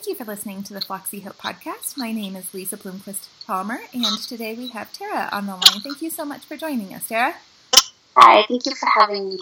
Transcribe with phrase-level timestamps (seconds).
[0.00, 1.98] Thank you for listening to the Floxie Hope podcast.
[1.98, 5.82] My name is Lisa Bloomquist Palmer, and today we have Tara on the line.
[5.82, 7.34] Thank you so much for joining us, Tara.
[8.16, 9.38] Hi, thank you for having me.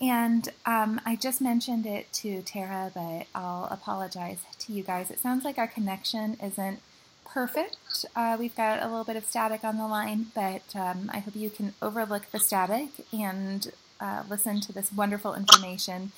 [0.00, 5.10] And um, I just mentioned it to Tara, but I'll apologize to you guys.
[5.10, 6.80] It sounds like our connection isn't
[7.26, 8.06] perfect.
[8.16, 11.36] Uh, we've got a little bit of static on the line, but um, I hope
[11.36, 16.12] you can overlook the static and uh, listen to this wonderful information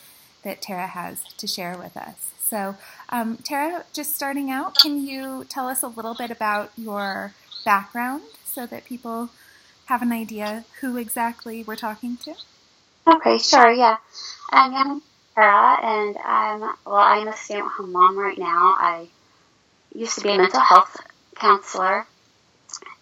[0.44, 2.30] that Tara has to share with us.
[2.54, 2.76] So,
[3.08, 7.32] um, Tara, just starting out, can you tell us a little bit about your
[7.64, 9.30] background so that people
[9.86, 12.34] have an idea who exactly we're talking to?
[13.08, 13.96] Okay, sure, yeah.
[14.52, 15.02] I'm
[15.34, 18.76] Tara, and I'm, well, I'm a stay at home mom right now.
[18.78, 19.08] I
[19.92, 20.96] used to be a mental health
[21.34, 22.06] counselor,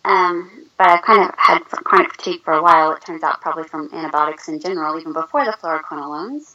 [0.07, 2.93] um, but I kind of had chronic fatigue for a while.
[2.93, 6.55] It turns out probably from antibiotics in general, even before the fluoroquinolones.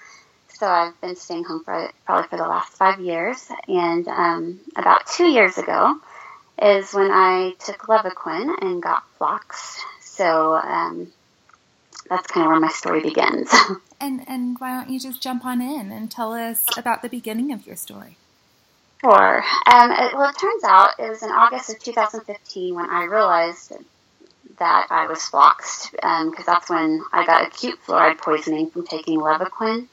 [0.57, 5.05] So I've been staying home for probably for the last five years, and um, about
[5.05, 5.99] two years ago
[6.59, 9.79] is when I took Levaquin and got floxed.
[10.01, 11.13] So um,
[12.09, 13.53] that's kind of where my story begins.
[14.01, 17.53] and and why don't you just jump on in and tell us about the beginning
[17.53, 18.17] of your story?
[19.01, 19.43] Sure.
[19.71, 23.73] Um, it, well, it turns out it was in August of 2015 when I realized
[24.57, 29.19] that I was floxed because um, that's when I got acute fluoride poisoning from taking
[29.19, 29.87] Levaquin.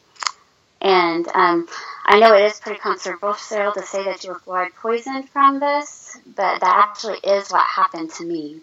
[0.84, 1.66] And um,
[2.04, 6.18] I know it is pretty controversial to say that you were fluoride poisoned from this,
[6.27, 8.60] but that actually is what happened to me.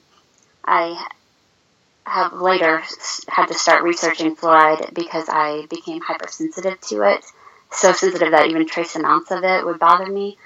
[0.63, 1.07] I
[2.05, 2.83] have later
[3.27, 7.25] had to start researching fluoride because I became hypersensitive to it,
[7.71, 10.37] so sensitive that even trace amounts of it would bother me.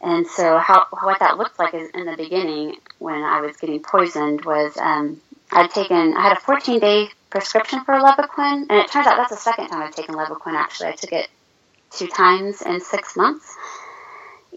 [0.00, 3.82] And so, how what that looked like is in the beginning when I was getting
[3.82, 8.90] poisoned was um, I'd taken I had a 14 day prescription for Levaquin, and it
[8.90, 10.54] turns out that's the second time I've taken Levaquin.
[10.54, 11.28] Actually, I took it
[11.90, 13.54] two times in six months,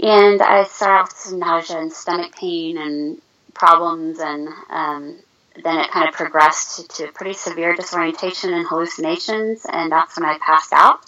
[0.01, 3.21] and I started with some nausea and stomach pain and
[3.53, 5.17] problems, and um,
[5.61, 10.37] then it kind of progressed to pretty severe disorientation and hallucinations, and that's when I
[10.37, 11.01] passed out.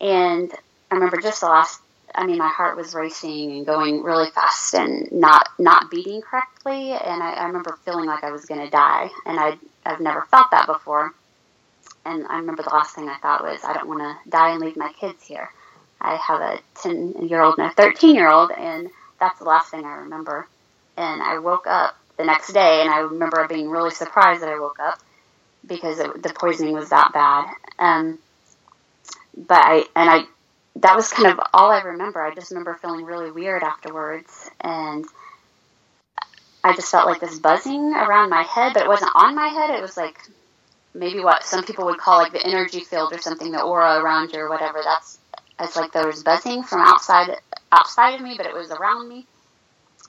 [0.00, 0.50] And
[0.90, 1.82] I remember just the last
[2.14, 6.92] I mean, my heart was racing and going really fast and not not beating correctly.
[6.92, 10.22] And I, I remember feeling like I was going to die, and I I've never
[10.30, 11.12] felt that before.
[12.04, 14.60] And I remember the last thing I thought was, I don't want to die and
[14.60, 15.50] leave my kids here.
[16.00, 19.70] I have a 10 year old and a 13 year old, and that's the last
[19.70, 20.48] thing I remember.
[20.96, 24.58] And I woke up the next day, and I remember being really surprised that I
[24.58, 24.98] woke up
[25.64, 27.46] because it, the poisoning was that bad.
[27.78, 28.18] Um,
[29.36, 30.24] but I and I
[30.76, 32.20] that was kind of all I remember.
[32.20, 35.04] I just remember feeling really weird afterwards, and
[36.64, 39.70] I just felt like this buzzing around my head, but it wasn't on my head.
[39.70, 40.16] It was like
[40.94, 44.32] maybe what some people would call like the energy field or something, the aura around
[44.32, 44.80] you or whatever.
[44.84, 45.18] That's
[45.58, 47.36] it's like there was buzzing from outside
[47.70, 49.26] outside of me, but it was around me,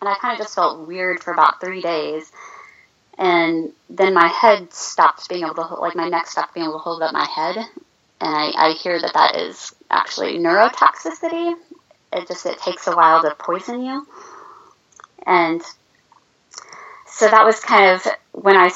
[0.02, 2.31] and I kind of just felt weird for about three days.
[3.18, 6.84] And then my head stopped being able to like my neck stopped being able to
[6.84, 11.56] hold up my head, and I, I hear that that is actually neurotoxicity.
[12.12, 14.08] It just it takes a while to poison you,
[15.25, 15.62] and
[17.16, 18.72] so that was kind of when I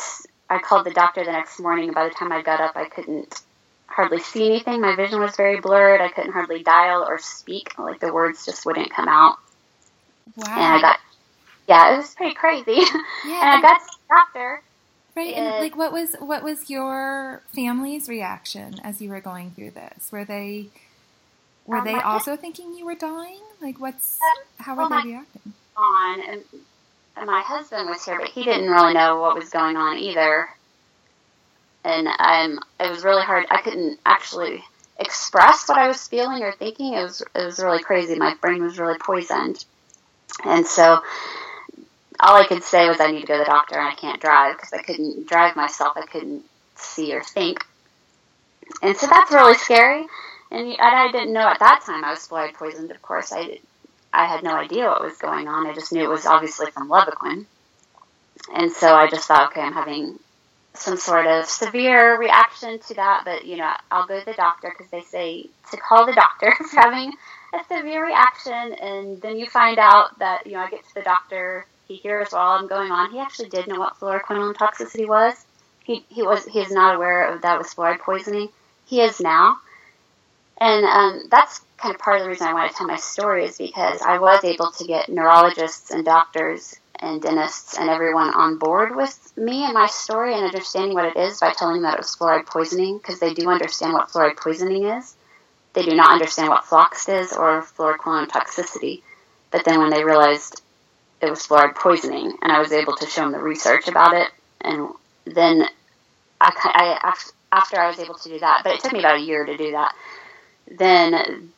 [0.49, 1.91] I called the doctor the next morning.
[1.91, 3.41] By the time I got up, I couldn't
[3.87, 4.81] hardly see anything.
[4.81, 6.01] My vision was very blurred.
[6.01, 7.77] I couldn't hardly dial or speak.
[7.77, 9.37] Like the words just wouldn't come out.
[10.35, 10.45] Wow.
[10.55, 10.99] And I got
[11.67, 12.81] yeah, it was pretty crazy.
[13.25, 13.41] Yeah.
[13.41, 14.61] and I got to the doctor
[15.17, 19.71] Right, and like, what was what was your family's reaction as you were going through
[19.71, 20.11] this?
[20.11, 20.67] Were they
[21.65, 23.39] were um, they also thinking you were dying?
[23.59, 25.53] Like, what's um, how were they reacting?
[25.75, 26.43] On and,
[27.17, 30.50] and my husband was here, but he didn't really know what was going on either.
[31.83, 33.45] And um, it was really hard.
[33.50, 34.63] I couldn't actually
[35.00, 36.94] express what I was feeling or thinking.
[36.94, 38.16] It was it was really crazy.
[38.16, 39.63] My brain was really poisoned,
[40.44, 41.01] and so
[42.19, 44.22] all I could say was I need to go to the doctor and I can't
[44.22, 45.94] drive because I couldn't drive myself.
[45.95, 46.44] I couldn't
[46.75, 47.66] see or think.
[48.81, 50.05] And so that's really scary.
[50.49, 52.91] And, I didn't know at that time I was fluoride poisoned.
[52.91, 53.59] Of course, I,
[54.17, 55.67] I had no idea what was going on.
[55.67, 57.46] I just knew it was obviously from Levaquin.
[58.53, 60.19] And so I just thought, okay, I'm having
[60.73, 64.73] some sort of severe reaction to that, but you know, I'll go to the doctor
[64.75, 67.14] because they say to call the doctor if having
[67.53, 71.02] a severe reaction, and then you find out that you know I get to the
[71.02, 73.11] doctor he hears while I'm going on.
[73.11, 75.34] He actually did know what fluoroquinolone toxicity was.
[75.84, 78.49] He, he was he is not aware of that was fluoride poisoning.
[78.85, 79.58] He is now,
[80.59, 83.45] and um, that's kind of part of the reason I want to tell my story
[83.45, 88.57] is because I was able to get neurologists and doctors and dentists and everyone on
[88.57, 91.93] board with me and my story and understanding what it is by telling them that
[91.93, 95.15] it was fluoride poisoning because they do understand what fluoride poisoning is.
[95.73, 99.03] they do not understand what flox is or fluoroquinolone toxicity.
[99.51, 100.61] But then when they realized
[101.21, 104.29] it was fluoride poisoning, and I was able to show them the research about it,
[104.61, 104.89] and
[105.25, 105.67] then
[106.41, 106.51] I,
[107.01, 107.13] I
[107.51, 109.55] after I was able to do that, but it took me about a year to
[109.55, 109.95] do that.
[110.69, 111.52] Then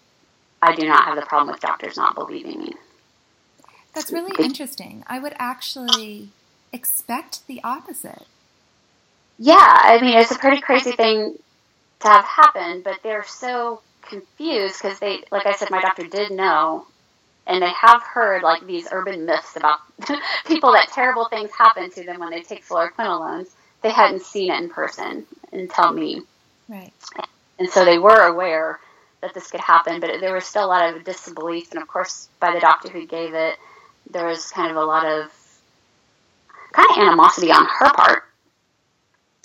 [0.62, 2.74] I do not have the problem with doctors not believing me.
[3.94, 5.04] That's really interesting.
[5.08, 6.30] I would actually
[6.72, 8.26] expect the opposite.
[9.38, 11.38] Yeah, I mean, it's a pretty crazy thing
[12.02, 16.32] to have happen, but they're so confused because they, like I said, my doctor did
[16.32, 16.86] know,
[17.48, 19.80] and they have heard like these urban myths about
[20.46, 23.48] people that terrible things happen to them when they take fluoroquinolones.
[23.82, 26.22] They hadn't seen it in person until me.
[26.68, 26.94] Right.
[27.58, 28.80] And so they were aware
[29.22, 32.30] that this could happen, but there was still a lot of disbelief, and of course,
[32.40, 33.58] by the doctor who gave it,
[34.10, 35.32] there was kind of a lot of
[36.72, 38.24] kind of animosity on her part,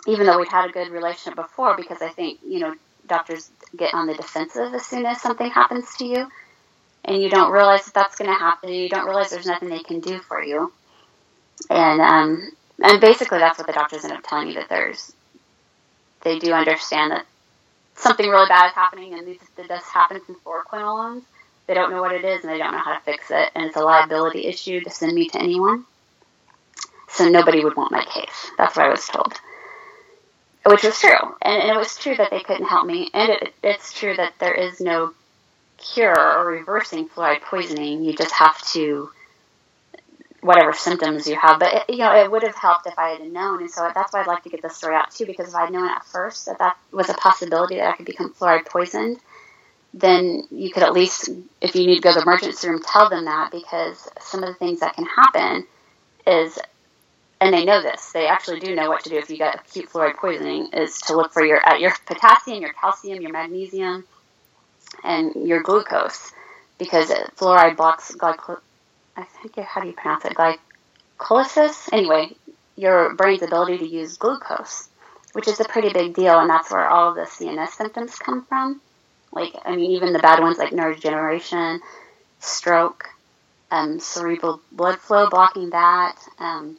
[0.07, 2.75] even though we'd had a good relationship before, because I think, you know,
[3.07, 6.29] doctors get on the defensive as soon as something happens to you,
[7.05, 9.69] and you don't realize that that's going to happen, and you don't realize there's nothing
[9.69, 10.73] they can do for you.
[11.69, 12.51] And, um,
[12.83, 15.13] and basically that's what the doctors end up telling you that there's,
[16.23, 17.27] they do understand that
[17.97, 21.23] something really bad is happening, and this, this happens in fluoroquinolones.
[21.67, 23.65] They don't know what it is, and they don't know how to fix it, and
[23.65, 25.87] it's a liability issue to send me to anyone
[27.15, 28.51] so nobody would want my case.
[28.59, 29.35] That's what I was told.
[30.67, 31.37] Which was true.
[31.43, 33.11] And, and it was true that they couldn't help me.
[33.15, 35.13] And it, it's true that there is no
[35.79, 38.03] cure or reversing fluoride poisoning.
[38.03, 39.11] You just have to,
[40.45, 41.59] whatever symptoms you have.
[41.59, 43.61] But, it, you know, it would have helped if I had known.
[43.61, 45.73] And so that's why I'd like to get this story out, too, because if I'd
[45.73, 49.19] known at first that that was a possibility that I could become fluoride poisoned,
[49.95, 51.31] then you could at least,
[51.61, 54.49] if you need to go to the emergency room, tell them that because some of
[54.49, 55.67] the things that can happen
[56.27, 56.59] is
[57.41, 58.13] and they know this.
[58.13, 61.17] They actually do know what to do if you get acute fluoride poisoning is to
[61.17, 64.05] look for your at your potassium, your calcium, your magnesium,
[65.03, 66.33] and your glucose,
[66.79, 68.61] because fluoride blocks glyco.
[69.17, 70.35] I think how do you pronounce it?
[70.35, 71.89] Glycolysis.
[71.93, 72.37] Anyway,
[72.77, 74.89] your brain's ability to use glucose,
[75.33, 78.81] which is a pretty big deal, and that's where all the CNS symptoms come from.
[79.33, 81.81] Like, I mean, even the bad ones like neurodegeneration,
[82.41, 83.09] stroke,
[83.71, 86.17] um, cerebral blood flow, blocking that.
[86.39, 86.79] Um,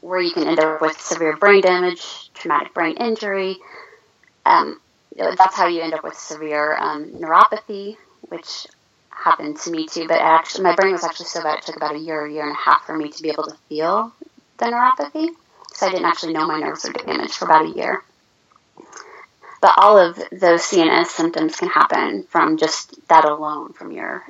[0.00, 3.56] where you can end up with severe brain damage, traumatic brain injury.
[4.44, 4.80] Um,
[5.16, 7.96] that's how you end up with severe um, neuropathy,
[8.28, 8.66] which
[9.22, 10.06] happened to me too.
[10.06, 12.42] But actually, my brain was actually so bad it took about a year, a year
[12.42, 14.12] and a half for me to be able to feel
[14.58, 15.28] the neuropathy.
[15.72, 18.02] So I didn't actually know my nerves were damaged for about a year.
[19.60, 24.24] But all of those CNS symptoms can happen from just that alone, from your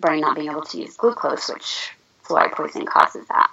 [0.00, 1.92] brain not being able to use glucose, which
[2.24, 3.50] fluoride poisoning causes that.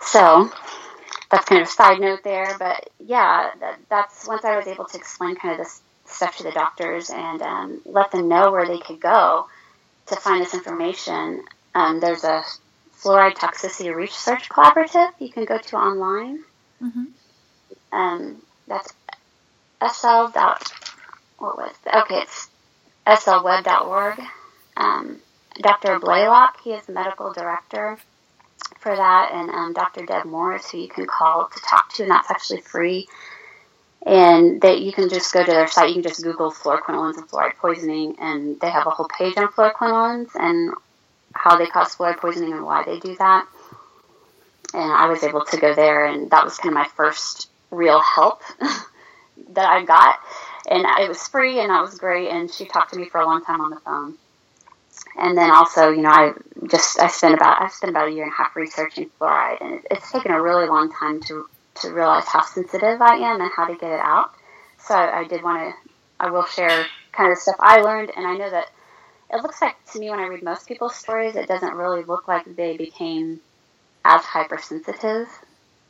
[0.00, 0.50] So
[1.30, 4.86] that's kind of a side note there, but yeah, that, that's once I was able
[4.86, 5.81] to explain kind of this
[6.12, 9.48] stuff to the doctors and um, let them know where they could go
[10.06, 11.44] to find this information.
[11.74, 12.42] Um, there's a
[13.02, 16.44] fluoride toxicity research collaborative you can go to online.
[16.82, 17.04] Mm-hmm.
[17.92, 18.92] Um, that's
[19.80, 20.26] sl.
[21.38, 21.94] What was it?
[21.94, 22.22] okay?
[22.22, 22.48] It's
[23.06, 24.20] slweb.org.
[24.76, 25.18] Um,
[25.60, 25.98] Dr.
[25.98, 27.98] Blaylock, he is the medical director
[28.78, 30.06] for that, and um, Dr.
[30.06, 33.08] Deb Morris, who you can call to talk to, and that's actually free.
[34.04, 35.90] And that you can just go to their site.
[35.90, 39.48] You can just Google fluoroquinolones and fluoride poisoning, and they have a whole page on
[39.48, 40.74] fluoroquinolones and
[41.34, 43.46] how they cause fluoride poisoning and why they do that.
[44.74, 48.00] And I was able to go there, and that was kind of my first real
[48.00, 48.42] help
[49.50, 50.18] that I got.
[50.68, 52.28] And it was free, and that was great.
[52.28, 54.16] And she talked to me for a long time on the phone
[55.16, 56.32] and then also, you know, I
[56.68, 59.80] just I spent about I spent about a year and a half researching fluoride, and
[59.90, 63.66] it's taken a really long time to to realize how sensitive I am and how
[63.66, 64.30] to get it out.
[64.78, 68.26] So I did want to I will share kind of the stuff I learned, and
[68.26, 68.70] I know that
[69.32, 72.28] it looks like to me when I read most people's stories, it doesn't really look
[72.28, 73.40] like they became
[74.04, 75.26] as hypersensitive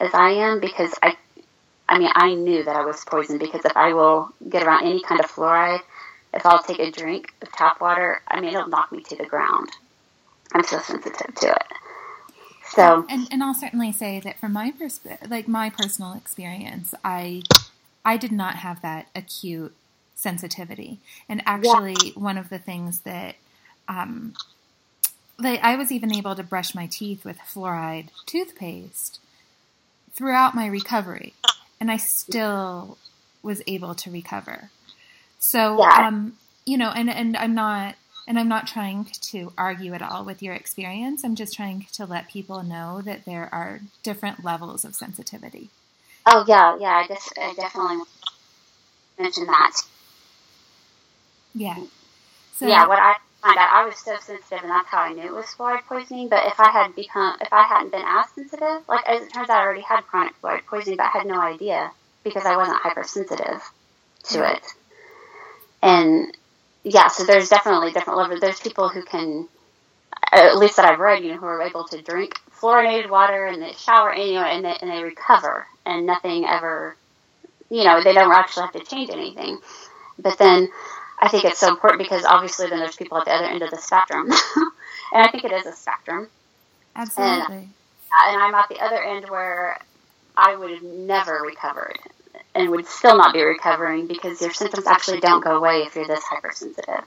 [0.00, 1.16] as I am because I
[1.88, 5.02] I mean I knew that I was poisoned because if I will get around any
[5.02, 5.80] kind of fluoride
[6.34, 9.26] if I'll take a drink of tap water, I mean, it'll knock me to the
[9.26, 9.68] ground.
[10.52, 11.66] I'm so sensitive to it.
[12.74, 17.42] So, and, and I'll certainly say that from my perspective, like my personal experience, I,
[18.04, 19.74] I did not have that acute
[20.14, 20.98] sensitivity.
[21.28, 22.12] And actually, yeah.
[22.14, 23.34] one of the things that,
[23.88, 24.32] um,
[25.38, 29.20] like I was even able to brush my teeth with fluoride toothpaste
[30.12, 31.34] throughout my recovery,
[31.78, 32.96] and I still
[33.42, 34.70] was able to recover.
[35.38, 36.06] So, yeah.
[36.06, 40.24] um, you know, and, and I'm not, and I'm not trying to argue at all
[40.24, 41.24] with your experience.
[41.24, 45.70] I'm just trying to let people know that there are different levels of sensitivity.
[46.26, 47.02] Oh yeah, yeah.
[47.04, 47.98] I just I definitely
[49.18, 49.72] mentioned that
[51.54, 51.76] Yeah.
[52.56, 55.24] So, yeah, what I find out, I was so sensitive, and that's how I knew
[55.24, 56.28] it was fluoride poisoning.
[56.28, 59.50] But if I had become, if I hadn't been as sensitive, like as it turns
[59.50, 61.92] out, I already had chronic fluoride poisoning, but I had no idea
[62.24, 63.62] because I wasn't hypersensitive
[64.24, 64.66] to it.
[65.82, 66.36] And
[66.84, 68.40] yeah, so there's definitely different levels.
[68.40, 69.48] There's people who can,
[70.32, 73.60] at least that I've read, you know, who are able to drink fluorinated water and
[73.60, 76.96] they shower, you know, and they, and they recover, and nothing ever,
[77.70, 79.58] you know, they don't actually have to change anything.
[80.18, 80.68] But then
[81.18, 83.70] I think it's so important because obviously then there's people at the other end of
[83.70, 84.30] the spectrum,
[85.12, 86.28] and I think it is a spectrum.
[86.94, 87.56] Absolutely.
[87.56, 87.68] And,
[88.12, 89.78] and I'm at the other end where
[90.36, 91.98] I would have never recovered
[92.54, 96.06] and would still not be recovering because your symptoms actually don't go away if you're
[96.06, 97.04] this hypersensitive.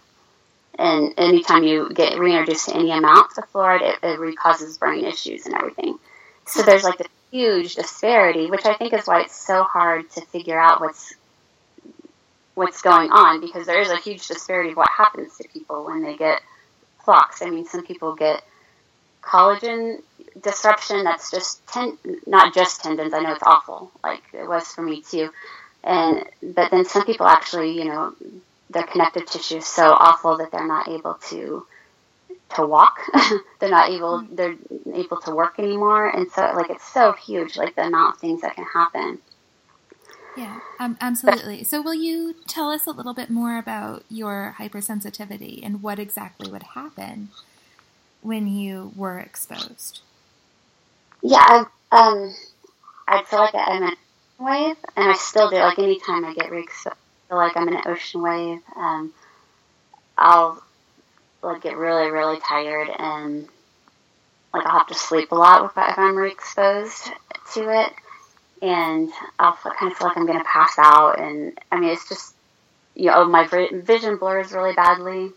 [0.77, 5.45] And anytime you get reintroduced to any amount of fluoride, it, it causes brain issues
[5.45, 5.97] and everything.
[6.45, 10.21] So there's like this huge disparity, which I think is why it's so hard to
[10.21, 11.13] figure out what's
[12.55, 16.01] what's going on because there is a huge disparity of what happens to people when
[16.03, 16.41] they get
[17.03, 17.43] floxed.
[17.43, 18.43] I mean, some people get
[19.21, 20.01] collagen
[20.41, 23.13] disruption that's just ten, not just tendons.
[23.13, 25.29] I know it's awful, like it was for me too.
[25.83, 28.13] And but then some people actually, you know,
[28.69, 31.65] their connective tissue is so awful that they're not able to
[32.55, 32.99] to walk.
[33.59, 34.55] they're not able they're
[34.93, 38.41] able to work anymore, and so like it's so huge, like the amount of things
[38.41, 39.19] that can happen.
[40.35, 41.63] Yeah, um, absolutely.
[41.63, 46.51] So, will you tell us a little bit more about your hypersensitivity and what exactly
[46.51, 47.29] would happen
[48.21, 50.01] when you were exposed?
[51.27, 52.35] Yeah, I, um,
[53.07, 55.55] I feel like I'm an ocean wave, and I still do.
[55.55, 58.61] Like anytime I get re-exposed, I feel like I'm an ocean wave.
[58.75, 59.11] Um,
[60.19, 60.63] I'll
[61.41, 63.47] like get really, really tired, and
[64.53, 67.09] like I'll have to sleep a lot if, I, if I'm re-exposed
[67.55, 67.91] to it,
[68.61, 71.19] and I'll kind of feel like I'm going to pass out.
[71.19, 72.35] And I mean, it's just
[72.93, 75.31] you know, my vision blurs really badly,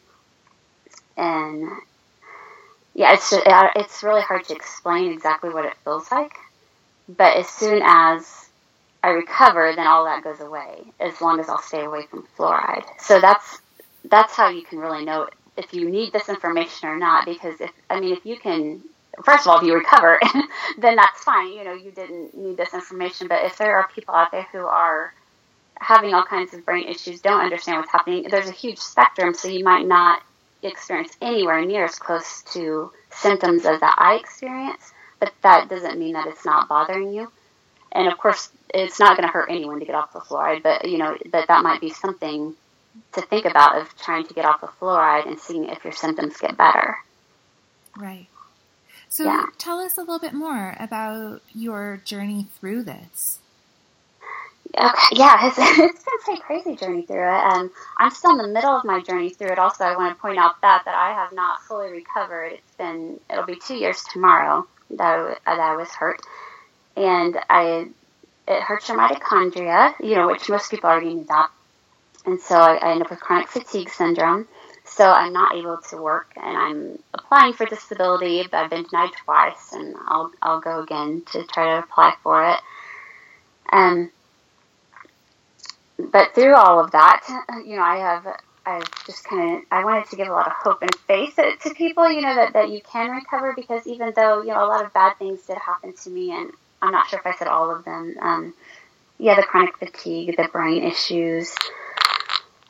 [1.16, 1.70] and
[2.98, 6.32] yeah, it's it's really hard to explain exactly what it feels like.
[7.08, 8.48] But as soon as
[9.04, 10.82] I recover, then all that goes away.
[10.98, 12.84] As long as I'll stay away from fluoride.
[12.98, 13.60] So that's
[14.06, 17.24] that's how you can really know if you need this information or not.
[17.24, 18.82] Because if I mean, if you can,
[19.22, 20.18] first of all, if you recover,
[20.78, 21.52] then that's fine.
[21.52, 23.28] You know, you didn't need this information.
[23.28, 25.14] But if there are people out there who are
[25.78, 29.34] having all kinds of brain issues, don't understand what's happening, there's a huge spectrum.
[29.34, 30.20] So you might not
[30.62, 36.14] experience anywhere near as close to symptoms as that I experience, but that doesn't mean
[36.14, 37.30] that it's not bothering you.
[37.92, 40.88] And of course, it's not going to hurt anyone to get off the fluoride, but
[40.88, 42.54] you know, but that might be something
[43.12, 46.36] to think about of trying to get off the fluoride and seeing if your symptoms
[46.38, 46.98] get better.
[47.96, 48.26] Right.
[49.08, 49.46] So yeah.
[49.56, 53.38] tell us a little bit more about your journey through this.
[54.76, 57.42] Okay, yeah, it's, it's been a crazy journey through it.
[57.44, 59.58] and I'm still in the middle of my journey through it.
[59.58, 62.52] Also, I want to point out that that I have not fully recovered.
[62.52, 65.02] It's been it'll be two years tomorrow that
[65.46, 66.20] I, that I was hurt,
[66.96, 67.88] and I
[68.46, 71.50] it hurts your mitochondria, you know, which most people already knew that,
[72.26, 74.46] and so I, I end up with chronic fatigue syndrome.
[74.84, 78.42] So I'm not able to work, and I'm applying for disability.
[78.50, 82.50] But I've been denied twice, and I'll I'll go again to try to apply for
[82.50, 82.60] it.
[83.72, 84.10] Um,
[85.98, 87.24] but through all of that,
[87.64, 88.26] you know, I have
[88.64, 91.74] I've just kind of I wanted to give a lot of hope and faith to
[91.74, 94.84] people, you know, that, that you can recover because even though you know a lot
[94.84, 96.52] of bad things did happen to me, and
[96.82, 98.14] I'm not sure if I said all of them.
[98.20, 98.54] Um,
[99.18, 101.52] yeah, the chronic fatigue, the brain issues,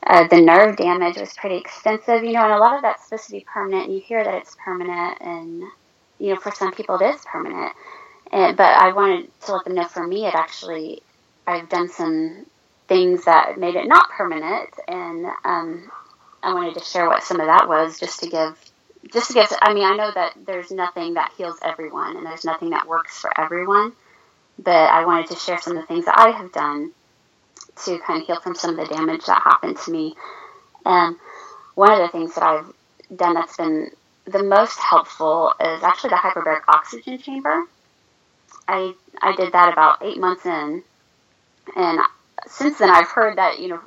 [0.07, 3.27] uh, the nerve damage was pretty extensive, you know, and a lot of that's supposed
[3.27, 3.87] to be permanent.
[3.87, 5.63] And you hear that it's permanent, and
[6.19, 7.73] you know, for some people it is permanent.
[8.33, 11.03] And, but I wanted to let them know for me, it actually
[11.47, 12.47] I've done some
[12.89, 15.91] things that made it not permanent, and um,
[16.43, 18.59] I wanted to share what some of that was, just to give,
[19.13, 19.47] just to give.
[19.61, 23.19] I mean, I know that there's nothing that heals everyone, and there's nothing that works
[23.19, 23.93] for everyone,
[24.59, 26.93] but I wanted to share some of the things that I have done
[27.85, 30.15] to kind of heal from some of the damage that happened to me.
[30.85, 31.17] And
[31.75, 32.73] one of the things that I've
[33.15, 33.91] done that's been
[34.25, 37.65] the most helpful is actually the hyperbaric oxygen chamber.
[38.67, 40.83] I I did that about eight months in,
[41.77, 42.01] and
[42.47, 43.81] since then, I've heard that you know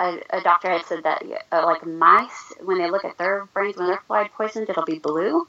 [0.00, 3.76] a, a doctor had said that uh, like mice, when they look at their brains
[3.76, 5.46] when they're fluoride poisoned, it'll be blue.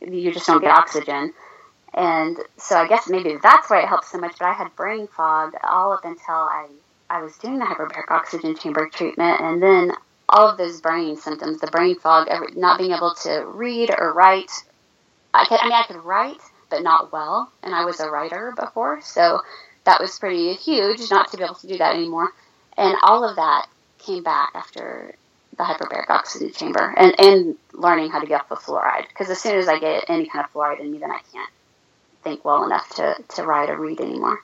[0.00, 1.32] You just don't get oxygen,
[1.94, 4.36] and so I guess maybe that's why it helps so much.
[4.38, 6.68] But I had brain fog all up until I
[7.08, 9.92] I was doing the hyperbaric oxygen chamber treatment, and then
[10.28, 14.12] all of those brain symptoms, the brain fog, every, not being able to read or
[14.12, 14.50] write.
[15.32, 18.52] I, could, I mean, I could write, but not well, and I was a writer
[18.56, 19.40] before, so
[19.84, 22.30] that was pretty huge not to be able to do that anymore.
[22.76, 23.66] And all of that
[23.98, 25.14] came back after
[25.56, 29.06] the hyperbaric oxygen chamber and, and learning how to get off the fluoride.
[29.08, 31.50] Because as soon as I get any kind of fluoride in me, then I can't
[32.22, 34.40] think well enough to, to write or read anymore.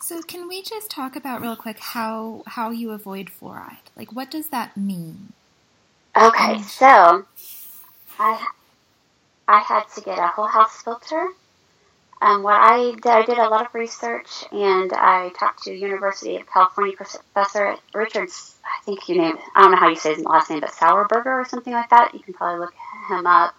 [0.00, 3.90] So can we just talk about real quick how how you avoid fluoride?
[3.96, 5.32] Like what does that mean?
[6.16, 7.26] Okay, so
[8.18, 8.46] I
[9.46, 11.28] I had to get a whole house filter.
[12.20, 16.36] Um, what I did, I did a lot of research, and I talked to University
[16.36, 18.56] of California professor Richards.
[18.64, 19.38] I think you named.
[19.54, 22.14] I don't know how you say his last name, but Sauerberger or something like that.
[22.14, 22.74] You can probably look
[23.08, 23.54] him up,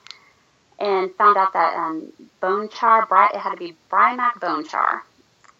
[0.78, 2.12] and found out that um,
[2.42, 5.04] bone char, it had to be Brimac bone char,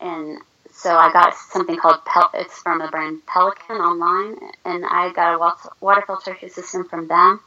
[0.02, 0.40] and
[0.72, 5.36] so I got something called Pel- it's from the brand Pelican online, and I got
[5.36, 7.40] a water filtration system from them.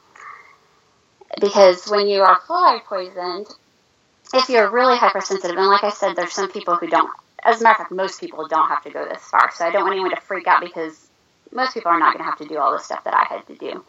[1.41, 3.47] Because when you are fluoride poisoned,
[4.35, 7.11] if you're really hypersensitive, and like I said, there's some people who don't.
[7.45, 9.51] As a matter of fact, most people don't have to go this far.
[9.53, 11.09] So I don't want anyone to freak out because
[11.51, 13.47] most people are not going to have to do all the stuff that I had
[13.49, 13.85] to do.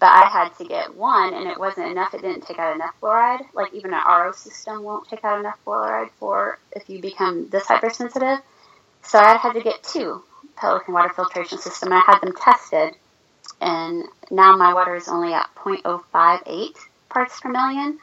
[0.00, 2.14] But I had to get one, and it wasn't enough.
[2.14, 3.46] It didn't take out enough fluoride.
[3.54, 7.66] Like even an RO system won't take out enough fluoride for if you become this
[7.66, 8.38] hypersensitive.
[9.02, 10.22] So I had to get two
[10.56, 11.92] Pelican water filtration system.
[11.92, 12.94] I had them tested,
[13.60, 16.76] and now my water is only at 0.058
[17.08, 17.98] parts per million.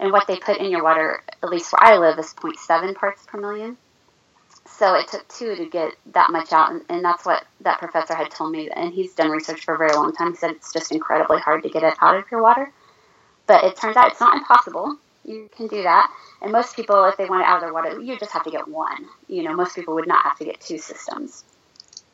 [0.00, 3.22] And what they put in your water, at least where I live, is 0.7 parts
[3.26, 3.76] per million.
[4.66, 8.14] So it took two to get that much out, and, and that's what that professor
[8.14, 8.70] had told me.
[8.70, 10.30] And he's done research for a very long time.
[10.30, 12.72] He said it's just incredibly hard to get it out of your water.
[13.46, 14.96] But it turns out it's not impossible.
[15.24, 16.10] You can do that.
[16.40, 18.50] And most people, if they want it out of their water, you just have to
[18.50, 19.06] get one.
[19.28, 21.44] You know, most people would not have to get two systems.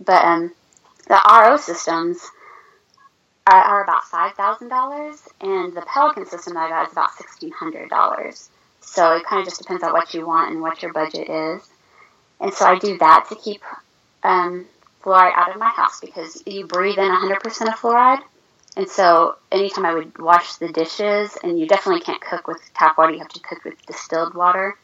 [0.05, 0.53] But um,
[1.07, 2.19] the RO systems
[3.47, 7.53] are, about five thousand dollars, and the Pelican system that I got is about sixteen
[7.53, 8.49] hundred dollars.
[8.81, 11.63] So it kind of just depends on what you want and what your budget is.
[12.41, 13.63] And so I do that to keep
[14.23, 14.67] um,
[15.03, 18.23] fluoride out of my house because you breathe in 100% of fluoride.
[18.77, 22.99] And so anytime I would wash the dishes, and you definitely can't cook with tap
[22.99, 24.77] water, you have to cook with distilled water.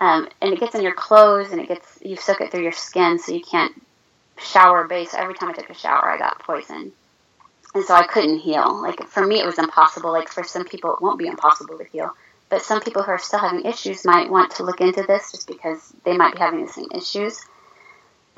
[0.00, 2.72] Um, and it gets in your clothes, and it gets you soak it through your
[2.72, 3.74] skin, so you can't
[4.38, 5.14] shower base.
[5.14, 6.92] Every time I took a shower, I got poison,
[7.76, 8.80] and so I couldn't heal.
[8.80, 10.10] Like for me, it was impossible.
[10.10, 12.10] Like for some people, it won't be impossible to heal,
[12.48, 15.46] but some people who are still having issues might want to look into this just
[15.46, 17.44] because they might be having the same issues.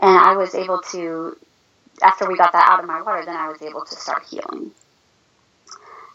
[0.00, 1.36] And I was able to
[2.02, 4.72] after we got that out of my water, then I was able to start healing.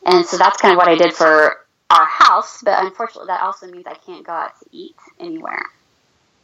[0.06, 1.58] And so that's kind of what I did for
[1.90, 5.64] our house, but unfortunately, that also means I can't go out to eat anywhere.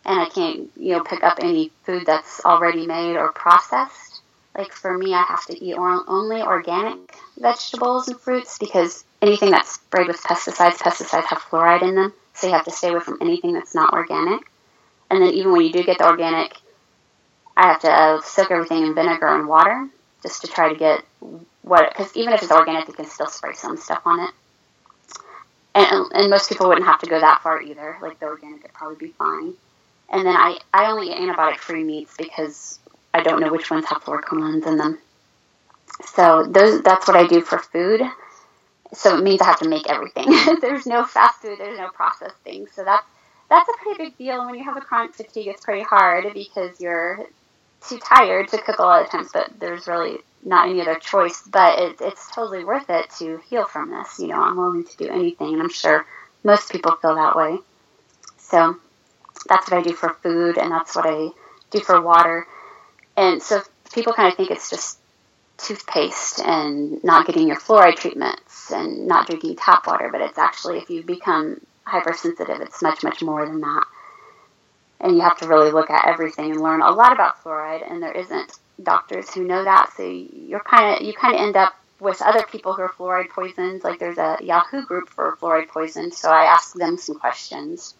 [0.06, 4.09] And I can't, you know, pick up any food that's already made or processed.
[4.58, 9.74] Like for me, I have to eat only organic vegetables and fruits because anything that's
[9.74, 12.14] sprayed with pesticides, pesticides have fluoride in them.
[12.34, 14.42] So you have to stay away from anything that's not organic.
[15.10, 16.56] And then even when you do get the organic,
[17.56, 19.88] I have to uh, soak everything in vinegar and water
[20.24, 21.04] just to try to get
[21.62, 24.32] what, because even if it's organic, you can still spray some stuff on it.
[25.76, 27.98] And, and most people wouldn't have to go that far either.
[28.02, 29.54] Like the organic would probably be fine.
[30.10, 32.80] And then I, I only eat antibiotic free meats because
[33.14, 35.00] I don't know which ones have fluoroquinolones in them.
[36.06, 38.02] So those that's what I do for food.
[38.94, 40.28] So it means I have to make everything.
[40.62, 42.70] there's no fast food, there's no processed things.
[42.74, 43.06] So that's
[43.50, 44.40] that's a pretty big deal.
[44.40, 47.26] And when you have a chronic fatigue, it's pretty hard because you're
[47.88, 51.42] too tired to cook a lot of times, but there's really not any other choice.
[51.48, 54.20] But it, it's totally worth it to heal from this.
[54.20, 56.06] You know, I'm willing to do anything, and I'm sure
[56.44, 57.58] most people feel that way.
[58.38, 58.78] So
[59.48, 61.30] that's what I do for food, and that's what I
[61.72, 62.48] do for water.
[63.20, 63.62] And so
[63.94, 65.00] people kind of think it's just
[65.58, 70.78] toothpaste and not getting your fluoride treatments and not drinking tap water, but it's actually
[70.78, 73.86] if you become hypersensitive, it's much, much more than that
[75.00, 77.90] and you have to really look at everything and learn a lot about fluoride.
[77.90, 81.56] And there isn't doctors who know that, so you're kind of you kind of end
[81.56, 83.84] up with other people who are fluoride poisoned.
[83.84, 87.94] Like there's a Yahoo group for fluoride poisoned, so I ask them some questions,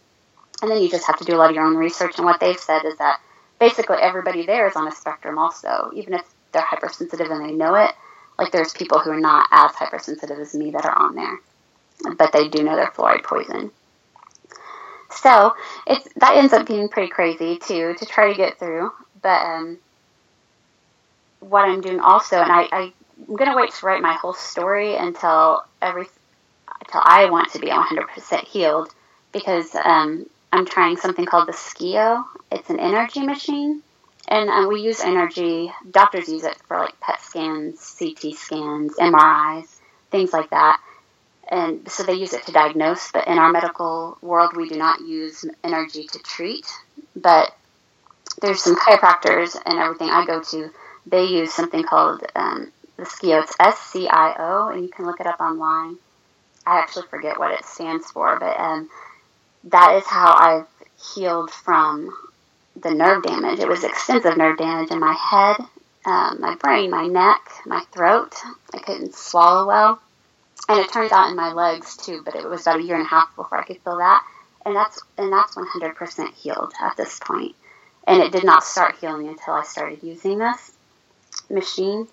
[0.62, 2.18] and then you just have to do a lot of your own research.
[2.18, 3.20] And what they've said is that
[3.60, 7.76] basically everybody there is on a spectrum, also, even if they're hypersensitive and they know
[7.76, 7.92] it.
[8.38, 11.40] Like there's people who are not as hypersensitive as me that are on there,
[12.18, 13.72] but they do know they're fluoride poison.
[15.12, 15.54] So
[15.86, 18.92] it's that ends up being pretty crazy too to try to get through.
[19.22, 19.80] But um,
[21.42, 22.94] what I'm doing also, and I, I
[23.28, 26.08] I'm gonna wait to write my whole story until every
[26.82, 28.94] until I want to be 100% healed
[29.32, 32.24] because um, I'm trying something called the SCIO.
[32.52, 33.84] It's an energy machine,
[34.28, 35.72] and uh, we use energy.
[35.90, 39.68] Doctors use it for like PET scans, CT scans, MRIs,
[40.12, 40.80] things like that
[41.50, 43.12] and so they use it to diagnose.
[43.12, 46.66] But in our medical world, we do not use energy to treat.
[47.16, 47.56] But
[48.42, 50.70] there's some chiropractors and everything I go to.
[51.08, 53.44] They use something called um, the SCIO.
[53.44, 55.98] It's S C I O, and you can look it up online.
[56.66, 58.90] I actually forget what it stands for, but um,
[59.66, 60.68] that is how I've
[61.14, 62.16] healed from
[62.76, 63.60] the nerve damage.
[63.60, 65.58] It was extensive nerve damage in my head,
[66.06, 68.34] um, my brain, my neck, my throat.
[68.74, 70.02] I couldn't swallow well.
[70.68, 73.06] And it turns out in my legs too, but it was about a year and
[73.06, 74.24] a half before I could feel that.
[74.66, 77.56] And that's and that's 100% healed at this point.
[78.06, 80.72] And it did not start healing until I started using this
[81.50, 82.08] machine.